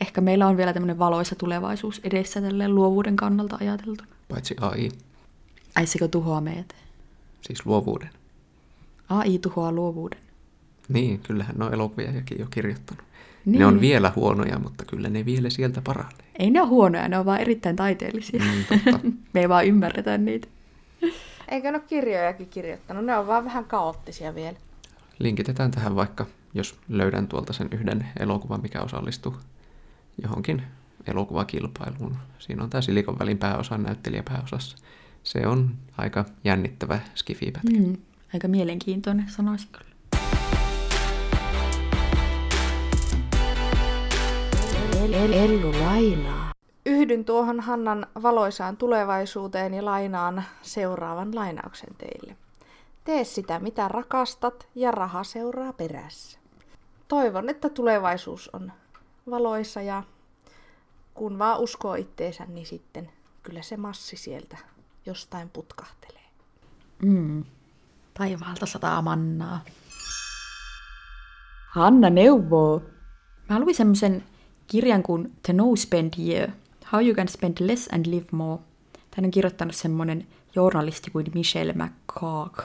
ehkä 0.00 0.20
meillä 0.20 0.46
on 0.46 0.56
vielä 0.56 0.72
tämmöinen 0.72 0.98
valoisa 0.98 1.34
tulevaisuus 1.34 2.00
edessä 2.04 2.40
tälleen 2.40 2.74
luovuuden 2.74 3.16
kannalta 3.16 3.56
ajateltuna. 3.60 4.08
Paitsi 4.28 4.56
AI, 4.60 4.88
Ai 5.74 5.86
sekö 5.86 6.08
tuhoaa 6.08 6.40
meitä? 6.40 6.74
siis 7.40 7.66
luovuuden. 7.66 8.10
AI 9.08 9.38
tuhoaa 9.38 9.72
luovuuden. 9.72 10.20
Niin, 10.88 11.18
kyllähän 11.18 11.56
ne 11.58 11.64
on 11.64 11.74
elokuviakin 11.74 12.38
jo 12.38 12.46
kirjoittanut. 12.50 13.04
Niin. 13.46 13.58
Ne 13.58 13.66
on 13.66 13.80
vielä 13.80 14.12
huonoja, 14.16 14.58
mutta 14.58 14.84
kyllä 14.84 15.08
ne 15.08 15.24
vielä 15.24 15.50
sieltä 15.50 15.82
paranee. 15.82 16.26
Ei 16.38 16.50
ne 16.50 16.60
ole 16.60 16.68
huonoja, 16.68 17.08
ne 17.08 17.18
on 17.18 17.26
vaan 17.26 17.40
erittäin 17.40 17.76
taiteellisia. 17.76 18.42
Mm, 18.42 18.64
totta. 18.64 19.00
Me 19.32 19.40
ei 19.40 19.48
vaan 19.48 19.66
ymmärretä 19.66 20.18
niitä. 20.18 20.48
Eikö 21.48 21.70
ne 21.70 21.78
ole 21.78 21.84
kirjojakin 21.88 22.48
kirjoittanut? 22.48 23.04
Ne 23.04 23.16
on 23.16 23.26
vaan 23.26 23.44
vähän 23.44 23.64
kaoottisia 23.64 24.34
vielä. 24.34 24.56
Linkitetään 25.18 25.70
tähän 25.70 25.96
vaikka, 25.96 26.26
jos 26.54 26.78
löydän 26.88 27.28
tuolta 27.28 27.52
sen 27.52 27.68
yhden 27.72 28.06
elokuvan, 28.20 28.62
mikä 28.62 28.80
osallistuu 28.80 29.36
johonkin 30.22 30.62
elokuvakilpailuun. 31.06 32.16
Siinä 32.38 32.62
on 32.62 32.70
tämä 32.70 32.82
Silikon 32.82 33.18
välin 33.18 33.38
pääosa 33.38 33.78
näyttelijä 33.78 34.22
pääosassa. 34.22 34.76
Se 35.22 35.46
on 35.46 35.74
aika 35.98 36.24
jännittävä 36.44 36.98
skifipätkä. 37.14 37.78
Mm, 37.78 37.96
aika 38.34 38.48
mielenkiintoinen, 38.48 39.26
sanoisin 39.28 39.68
kyllä. 39.72 39.95
Ellu 45.14 45.72
lainaa. 45.72 46.52
Yhdyn 46.86 47.24
tuohon 47.24 47.60
Hannan 47.60 48.06
valoisaan 48.22 48.76
tulevaisuuteen 48.76 49.74
ja 49.74 49.84
lainaan 49.84 50.44
seuraavan 50.62 51.34
lainauksen 51.34 51.94
teille. 51.98 52.36
Tee 53.04 53.24
sitä, 53.24 53.58
mitä 53.58 53.88
rakastat, 53.88 54.68
ja 54.74 54.90
raha 54.90 55.24
seuraa 55.24 55.72
perässä. 55.72 56.38
Toivon, 57.08 57.48
että 57.48 57.68
tulevaisuus 57.68 58.50
on 58.52 58.72
valoissa 59.30 59.82
ja 59.82 60.02
kun 61.14 61.38
vaan 61.38 61.60
uskoo 61.60 61.94
itteensä, 61.94 62.44
niin 62.48 62.66
sitten 62.66 63.10
kyllä 63.42 63.62
se 63.62 63.76
massi 63.76 64.16
sieltä 64.16 64.56
jostain 65.06 65.50
putkahtelee. 65.50 66.26
Mm. 67.02 67.44
Taivaalta 68.14 68.66
sataa 68.66 69.02
mannaa. 69.02 69.64
Hanna 71.74 72.10
neuvoo. 72.10 72.82
Mä 73.48 73.60
luin 73.60 73.74
semmoisen 73.74 74.24
kirjan 74.66 75.02
kuin 75.02 75.32
The 75.42 75.52
No 75.52 75.76
Spend 75.76 76.12
Year. 76.18 76.50
How 76.92 77.02
you 77.02 77.14
can 77.14 77.28
spend 77.28 77.56
less 77.60 77.88
and 77.92 78.06
live 78.06 78.26
more. 78.32 78.62
Tän 79.10 79.24
on 79.24 79.30
kirjoittanut 79.30 79.74
semmoinen 79.74 80.26
journalisti 80.54 81.10
kuin 81.10 81.26
Michelle 81.34 81.72
McCarg. 81.72 82.62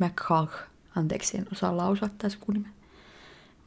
McCarg. 0.00 0.50
Anteeksi, 0.96 1.38
en 1.38 1.46
osaa 1.52 1.76
lausua 1.76 2.08
tätä 2.08 2.28
sukunimeä. 2.28 2.70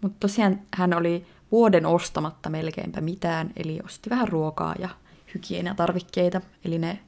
Mutta 0.01 0.17
tosiaan 0.19 0.59
hän 0.73 0.93
oli 0.93 1.25
vuoden 1.51 1.85
ostamatta 1.85 2.49
melkeinpä 2.49 3.01
mitään, 3.01 3.51
eli 3.55 3.79
osti 3.85 4.09
vähän 4.09 4.27
ruokaa 4.27 4.75
ja 4.79 4.89
hygieniatarvikkeita, 5.33 6.41
eli 6.65 6.79
ne, 6.79 6.99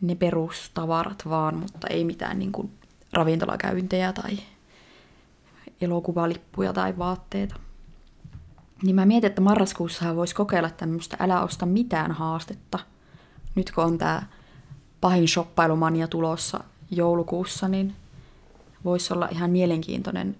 ne 0.00 0.14
perustavarat 0.14 1.22
vaan, 1.28 1.56
mutta 1.56 1.88
ei 1.88 2.04
mitään 2.04 2.38
niin 2.38 2.52
kuin 2.52 2.70
ravintolakäyntejä 3.12 4.12
tai 4.12 4.38
elokuvalippuja 5.80 6.72
tai 6.72 6.98
vaatteita. 6.98 7.54
Niin 8.82 8.96
mä 8.96 9.06
mietin, 9.06 9.28
että 9.28 9.40
marraskuussahan 9.40 10.16
voisi 10.16 10.34
kokeilla 10.34 10.70
tämmöistä 10.70 11.16
älä 11.20 11.42
osta 11.42 11.66
mitään 11.66 12.12
haastetta. 12.12 12.78
Nyt 13.54 13.70
kun 13.70 13.84
on 13.84 13.98
tämä 13.98 14.22
pahin 15.00 15.28
shoppailumania 15.28 16.08
tulossa 16.08 16.64
joulukuussa, 16.90 17.68
niin 17.68 17.94
voisi 18.84 19.14
olla 19.14 19.28
ihan 19.30 19.50
mielenkiintoinen 19.50 20.36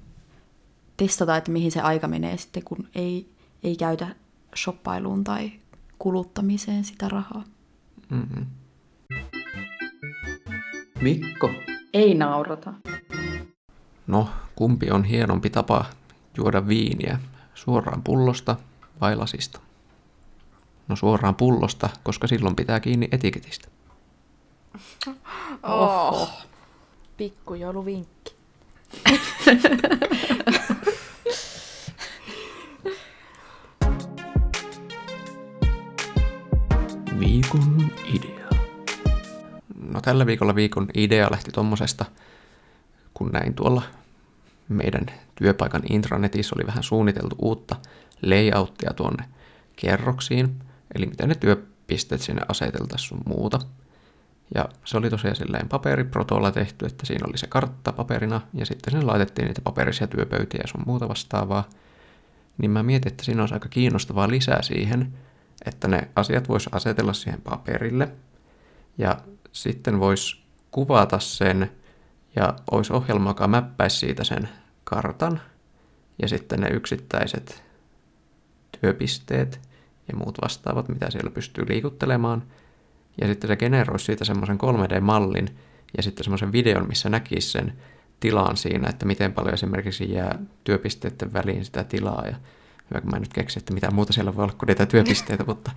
testata, 0.96 1.36
että 1.36 1.50
mihin 1.50 1.72
se 1.72 1.80
aika 1.80 2.08
menee 2.08 2.36
sitten, 2.36 2.64
kun 2.64 2.88
ei, 2.94 3.32
ei 3.62 3.76
käytä 3.76 4.06
shoppailuun 4.56 5.24
tai 5.24 5.52
kuluttamiseen 5.98 6.84
sitä 6.84 7.08
rahaa. 7.08 7.44
Mm-hmm. 8.10 8.46
Mikko. 11.00 11.50
Ei 11.94 12.14
naurata. 12.14 12.74
No, 14.06 14.28
kumpi 14.56 14.90
on 14.90 15.04
hienompi 15.04 15.50
tapa 15.50 15.84
juoda 16.36 16.68
viiniä? 16.68 17.18
Suoraan 17.64 18.02
pullosta 18.02 18.56
vai 19.00 19.16
lasista? 19.16 19.60
No 20.88 20.96
suoraan 20.96 21.34
pullosta, 21.34 21.88
koska 22.02 22.26
silloin 22.26 22.56
pitää 22.56 22.80
kiinni 22.80 23.08
etiketistä. 23.12 23.68
Oho. 25.62 26.28
Pikkujouluvinkki. 27.16 28.34
Viikon 37.20 37.90
idea. 38.14 38.48
No 39.90 40.00
tällä 40.00 40.26
viikolla 40.26 40.54
viikon 40.54 40.88
idea 40.94 41.28
lähti 41.30 41.50
tommosesta, 41.50 42.04
kun 43.14 43.30
näin 43.32 43.54
tuolla 43.54 43.82
meidän 44.74 45.06
työpaikan 45.34 45.82
intranetissä 45.90 46.54
oli 46.56 46.66
vähän 46.66 46.82
suunniteltu 46.82 47.36
uutta 47.38 47.76
layouttia 48.22 48.90
tuonne 48.94 49.24
kerroksiin, 49.76 50.54
eli 50.94 51.06
miten 51.06 51.28
ne 51.28 51.34
työpisteet 51.34 52.20
sinne 52.20 52.42
aseteltaisiin 52.48 53.08
sun 53.08 53.22
muuta. 53.26 53.58
Ja 54.54 54.68
se 54.84 54.96
oli 54.96 55.10
tosiaan 55.10 55.36
silleen 55.36 55.68
paperiprotolla 55.68 56.50
tehty, 56.50 56.86
että 56.86 57.06
siinä 57.06 57.26
oli 57.28 57.38
se 57.38 57.46
kartta 57.46 57.92
paperina, 57.92 58.40
ja 58.54 58.66
sitten 58.66 58.90
sinne 58.92 59.06
laitettiin 59.06 59.46
niitä 59.46 59.60
paperisia 59.60 60.06
työpöytiä 60.06 60.60
ja 60.62 60.68
sun 60.68 60.82
muuta 60.86 61.08
vastaavaa. 61.08 61.68
Niin 62.58 62.70
mä 62.70 62.82
mietin, 62.82 63.12
että 63.12 63.24
siinä 63.24 63.42
olisi 63.42 63.54
aika 63.54 63.68
kiinnostavaa 63.68 64.28
lisää 64.28 64.62
siihen, 64.62 65.14
että 65.66 65.88
ne 65.88 66.08
asiat 66.16 66.48
vois 66.48 66.68
asetella 66.72 67.12
siihen 67.12 67.40
paperille, 67.42 68.08
ja 68.98 69.16
sitten 69.52 70.00
vois 70.00 70.42
kuvata 70.70 71.18
sen, 71.18 71.70
ja 72.36 72.54
olisi 72.70 72.92
ohjelma, 72.92 73.30
joka 73.30 73.48
mäppäisi 73.48 73.96
siitä 73.96 74.24
sen 74.24 74.48
kartan, 74.90 75.40
ja 76.22 76.28
sitten 76.28 76.60
ne 76.60 76.68
yksittäiset 76.68 77.62
työpisteet 78.80 79.60
ja 80.08 80.16
muut 80.16 80.38
vastaavat, 80.42 80.88
mitä 80.88 81.10
siellä 81.10 81.30
pystyy 81.30 81.68
liikuttelemaan. 81.68 82.42
Ja 83.20 83.26
sitten 83.26 83.48
se 83.48 83.56
generoisi 83.56 84.04
siitä 84.04 84.24
semmoisen 84.24 84.58
3D-mallin 84.58 85.48
ja 85.96 86.02
sitten 86.02 86.24
semmoisen 86.24 86.52
videon, 86.52 86.88
missä 86.88 87.08
näkisi 87.08 87.50
sen 87.50 87.72
tilaan 88.20 88.56
siinä, 88.56 88.88
että 88.88 89.06
miten 89.06 89.32
paljon 89.32 89.54
esimerkiksi 89.54 90.12
jää 90.12 90.38
työpisteiden 90.64 91.32
väliin 91.32 91.64
sitä 91.64 91.84
tilaa. 91.84 92.24
Ja 92.26 92.36
hyvä, 92.90 93.00
kun 93.00 93.10
mä 93.10 93.16
en 93.16 93.22
nyt 93.22 93.32
keksi, 93.32 93.58
että 93.58 93.74
mitä 93.74 93.90
muuta 93.90 94.12
siellä 94.12 94.36
voi 94.36 94.42
olla 94.44 94.54
kuin 94.58 94.66
niitä 94.66 94.86
työpisteitä, 94.86 95.44
mutta 95.48 95.70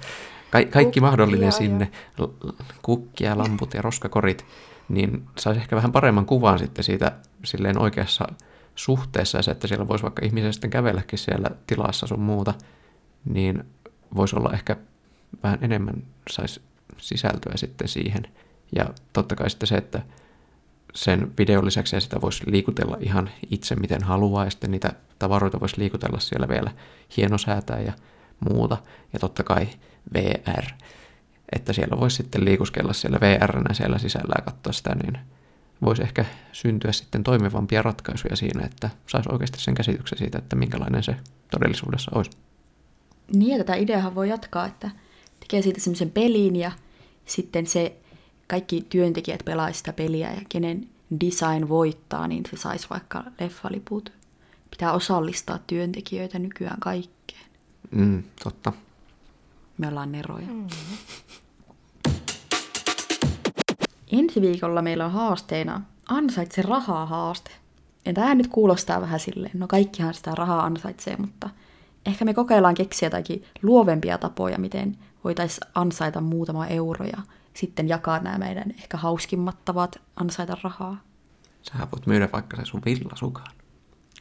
ka- 0.51 0.59
kaikki 0.59 0.83
Kukkia 0.83 1.01
mahdollinen 1.01 1.51
sinne, 1.51 1.91
l- 2.17 2.49
kukkia, 2.81 3.37
lamput 3.37 3.73
ja 3.73 3.81
roskakorit, 3.81 4.45
niin 4.89 5.23
saisi 5.37 5.61
ehkä 5.61 5.75
vähän 5.75 5.91
paremman 5.91 6.25
kuvan 6.25 6.59
sitten 6.59 6.83
siitä 6.83 7.11
silleen 7.43 7.77
oikeassa 7.77 8.27
suhteessa, 8.75 9.37
ja 9.37 9.41
se, 9.41 9.51
että 9.51 9.67
siellä 9.67 9.87
voisi 9.87 10.03
vaikka 10.03 10.25
ihmisen 10.25 10.53
sitten 10.53 10.69
kävelläkin 10.69 11.19
siellä 11.19 11.49
tilassa 11.67 12.07
sun 12.07 12.19
muuta, 12.19 12.53
niin 13.25 13.63
voisi 14.15 14.35
olla 14.35 14.53
ehkä 14.53 14.77
vähän 15.43 15.59
enemmän 15.61 16.03
saisi 16.29 16.61
sisältöä 16.97 17.53
sitten 17.55 17.87
siihen. 17.87 18.27
Ja 18.75 18.89
totta 19.13 19.35
kai 19.35 19.49
sitten 19.49 19.67
se, 19.67 19.75
että 19.75 20.01
sen 20.95 21.31
videon 21.37 21.65
lisäksi 21.65 22.01
sitä 22.01 22.21
voisi 22.21 22.51
liikutella 22.51 22.97
ihan 22.99 23.29
itse 23.51 23.75
miten 23.75 24.03
haluaa, 24.03 24.45
ja 24.45 24.51
sitten 24.51 24.71
niitä 24.71 24.93
tavaroita 25.19 25.59
voisi 25.59 25.77
liikutella 25.77 26.19
siellä 26.19 26.47
vielä 26.47 26.71
hienosäätää 27.17 27.79
ja 27.79 27.93
muuta. 28.49 28.77
Ja 29.13 29.19
totta 29.19 29.43
kai 29.43 29.67
VR, 30.13 30.63
että 31.51 31.73
siellä 31.73 31.99
voisi 31.99 32.15
sitten 32.15 32.45
liikuskella 32.45 32.93
siellä 32.93 33.19
VR 33.19 33.73
siellä 33.73 33.97
sisällä 33.97 34.33
ja 34.37 34.41
katsoa 34.41 34.73
sitä, 34.73 34.95
niin 34.95 35.19
voisi 35.83 36.03
ehkä 36.03 36.25
syntyä 36.51 36.91
sitten 36.91 37.23
toimivampia 37.23 37.81
ratkaisuja 37.81 38.35
siinä, 38.35 38.65
että 38.65 38.89
saisi 39.07 39.29
oikeasti 39.31 39.61
sen 39.61 39.75
käsityksen 39.75 40.17
siitä, 40.17 40.37
että 40.37 40.55
minkälainen 40.55 41.03
se 41.03 41.15
todellisuudessa 41.51 42.11
olisi. 42.15 42.31
Niin, 43.33 43.51
ja 43.51 43.57
tätä 43.57 43.75
ideahan 43.75 44.15
voi 44.15 44.29
jatkaa, 44.29 44.65
että 44.65 44.91
tekee 45.39 45.61
siitä 45.61 45.79
semmoisen 45.79 46.11
pelin 46.11 46.55
ja 46.55 46.71
sitten 47.25 47.67
se 47.67 47.97
kaikki 48.47 48.85
työntekijät 48.89 49.45
pelaa 49.45 49.71
sitä 49.71 49.93
peliä 49.93 50.33
ja 50.33 50.41
kenen 50.49 50.89
design 51.21 51.69
voittaa, 51.69 52.27
niin 52.27 52.43
se 52.51 52.57
saisi 52.57 52.87
vaikka 52.89 53.23
leffaliput. 53.39 54.11
Pitää 54.71 54.93
osallistaa 54.93 55.59
työntekijöitä 55.67 56.39
nykyään 56.39 56.79
kaikkeen. 56.79 57.45
Mm, 57.91 58.23
totta. 58.43 58.73
Me 59.77 59.87
ollaan 59.87 60.11
neroja. 60.11 60.47
Mm. 60.47 60.67
Ensi 64.13 64.41
viikolla 64.41 64.81
meillä 64.81 65.05
on 65.05 65.11
haasteena 65.11 65.81
ansaitse 66.09 66.61
rahaa 66.61 67.05
haaste. 67.05 67.51
Ja 68.05 68.13
tämä 68.13 68.35
nyt 68.35 68.47
kuulostaa 68.47 69.01
vähän 69.01 69.19
silleen, 69.19 69.59
no 69.59 69.67
kaikkihan 69.67 70.13
sitä 70.13 70.35
rahaa 70.35 70.65
ansaitsee, 70.65 71.15
mutta 71.17 71.49
ehkä 72.05 72.25
me 72.25 72.33
kokeillaan 72.33 72.75
keksiä 72.75 73.05
jotakin 73.05 73.43
luovempia 73.61 74.17
tapoja, 74.17 74.57
miten 74.57 74.97
voitaisiin 75.23 75.67
ansaita 75.75 76.21
muutama 76.21 76.67
euro 76.67 77.05
ja 77.05 77.17
sitten 77.53 77.89
jakaa 77.89 78.19
nämä 78.19 78.37
meidän 78.37 78.71
ehkä 78.71 78.97
hauskimmat 78.97 79.65
tavat 79.65 80.01
ansaita 80.15 80.57
rahaa. 80.63 81.01
Sähän 81.61 81.87
voit 81.91 82.07
myydä 82.07 82.29
vaikka 82.33 82.57
se 82.57 82.65
sun 82.65 82.81
villasukan. 82.85 83.47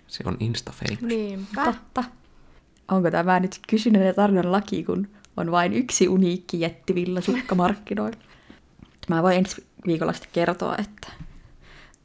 Se 0.06 0.24
on 0.26 0.36
insta 0.40 0.72
Niinpä. 1.00 1.64
Totta. 1.64 2.04
Onko 2.88 3.10
tämä 3.10 3.40
nyt 3.40 3.60
kysynnän 3.68 4.06
ja 4.06 4.14
tarjonnan 4.14 4.52
laki, 4.52 4.84
kun 4.84 5.08
on 5.36 5.50
vain 5.50 5.72
yksi 5.72 6.08
uniikki 6.08 6.60
jättivillasukka 6.60 7.54
markkinoilla? 7.54 8.18
Mä 9.08 9.22
voin 9.22 9.36
ensi 9.36 9.66
viikolla 9.86 10.12
sitten 10.12 10.30
kertoa, 10.32 10.76
että 10.78 11.08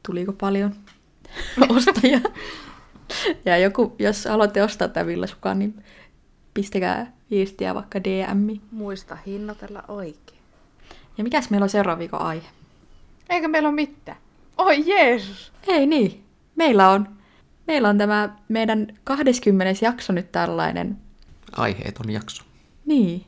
tuliko 0.06 0.34
paljon 0.34 0.76
ostajia. 1.70 2.20
Ja 3.46 3.58
joku, 3.58 3.96
jos 4.00 4.26
haluatte 4.26 4.64
ostaa 4.64 4.88
tämän 4.88 5.08
villasukan, 5.08 5.60
niin 5.60 5.84
pistäkää 6.54 7.12
viestiä 7.32 7.76
vaikka 7.76 8.04
DM. 8.04 8.60
Muista 8.72 9.18
hinnoitella 9.26 9.84
oikein. 9.88 10.40
Ja 11.18 11.24
mikäs 11.24 11.50
meillä 11.50 11.64
on 11.64 11.70
seuraava 11.70 12.00
viikon 12.00 12.22
aihe? 12.22 12.48
Eikä 13.30 13.48
meillä 13.48 13.70
ole 13.70 13.76
mitään. 13.76 14.18
Oi 14.58 14.84
Jeesus! 14.88 15.54
Ei 15.68 15.86
niin. 15.86 16.24
Meillä 16.56 16.90
on, 16.90 17.08
meillä 17.68 17.90
on 17.90 17.98
tämä 17.98 18.36
meidän 18.50 18.88
20. 19.04 19.86
jakso 19.86 20.14
nyt 20.14 20.32
tällainen. 20.32 20.98
Aiheeton 21.52 22.10
jakso. 22.10 22.44
Niin. 22.86 23.26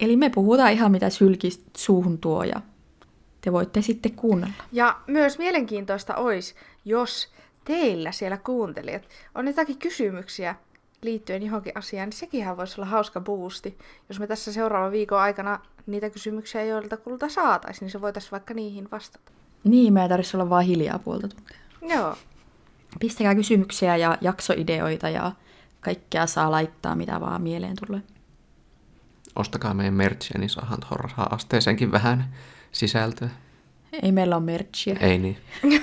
Eli 0.00 0.16
me 0.16 0.30
puhutaan 0.30 0.72
ihan 0.72 0.92
mitä 0.92 1.10
sylki 1.10 1.48
suuhun 1.76 2.18
tuo 2.18 2.44
ja 2.44 2.60
te 3.40 3.52
voitte 3.52 3.82
sitten 3.82 4.12
kuunnella. 4.12 4.54
Ja 4.72 4.96
myös 5.06 5.38
mielenkiintoista 5.38 6.14
olisi, 6.14 6.54
jos 6.84 7.32
teillä 7.64 8.12
siellä 8.12 8.36
kuuntelijat 8.36 9.02
on 9.34 9.46
jotakin 9.46 9.78
kysymyksiä 9.78 10.54
liittyen 11.02 11.42
johonkin 11.42 11.72
asiaan, 11.74 12.08
niin 12.08 12.18
sekinhän 12.18 12.56
voisi 12.56 12.80
olla 12.80 12.90
hauska 12.90 13.20
boosti. 13.20 13.78
Jos 14.08 14.20
me 14.20 14.26
tässä 14.26 14.52
seuraavan 14.52 14.92
viikon 14.92 15.20
aikana 15.20 15.60
niitä 15.86 16.10
kysymyksiä 16.10 16.64
joilta 16.64 16.96
kulta 16.96 17.28
saataisiin, 17.28 17.86
niin 17.86 17.90
se 17.90 18.00
voitaisiin 18.00 18.32
vaikka 18.32 18.54
niihin 18.54 18.88
vastata. 18.92 19.32
Niin, 19.64 19.92
me 19.92 20.02
ei 20.02 20.08
tarvitse 20.08 20.36
olla 20.36 20.50
vaan 20.50 20.64
hiljaa 20.64 20.98
puolta 20.98 21.28
tuntia. 21.28 21.56
Joo. 21.82 22.16
Pistäkää 23.00 23.34
kysymyksiä 23.34 23.96
ja 23.96 24.18
jaksoideoita 24.20 25.08
ja 25.08 25.32
kaikkea 25.80 26.26
saa 26.26 26.50
laittaa, 26.50 26.94
mitä 26.94 27.20
vaan 27.20 27.42
mieleen 27.42 27.76
tulee. 27.86 28.02
Ostakaa 29.36 29.74
meidän 29.74 29.94
merchia, 29.94 30.38
niin 30.38 30.50
saadaan 30.50 30.80
tuohon 30.80 31.32
asteeseenkin 31.32 31.92
vähän 31.92 32.34
sisältöä. 32.72 33.28
Ei 34.02 34.12
meillä 34.12 34.36
ole 34.36 34.44
merchia. 34.44 34.96
Ei 35.00 35.18
niin. 35.18 35.36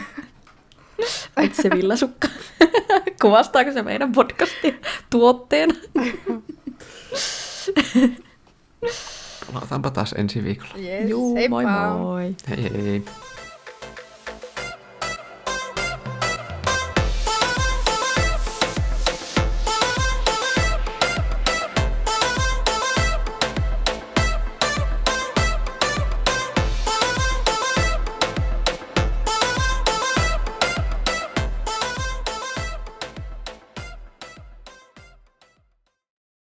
Itse 1.43 1.69
villasukka. 1.69 2.27
Kuvastaako 3.21 3.71
se 3.71 3.81
meidän 3.83 4.11
podcastia 4.11 4.73
tuotteena? 5.09 5.73
Palataanpa 9.53 9.91
taas 9.91 10.13
ensi 10.17 10.43
viikolla. 10.43 10.73
Yes, 10.77 11.09
Juu, 11.09 11.35
moi 11.49 11.63
heippa! 11.63 11.89
moi. 11.97 12.35
Hei 12.49 12.63
hei. 12.63 13.03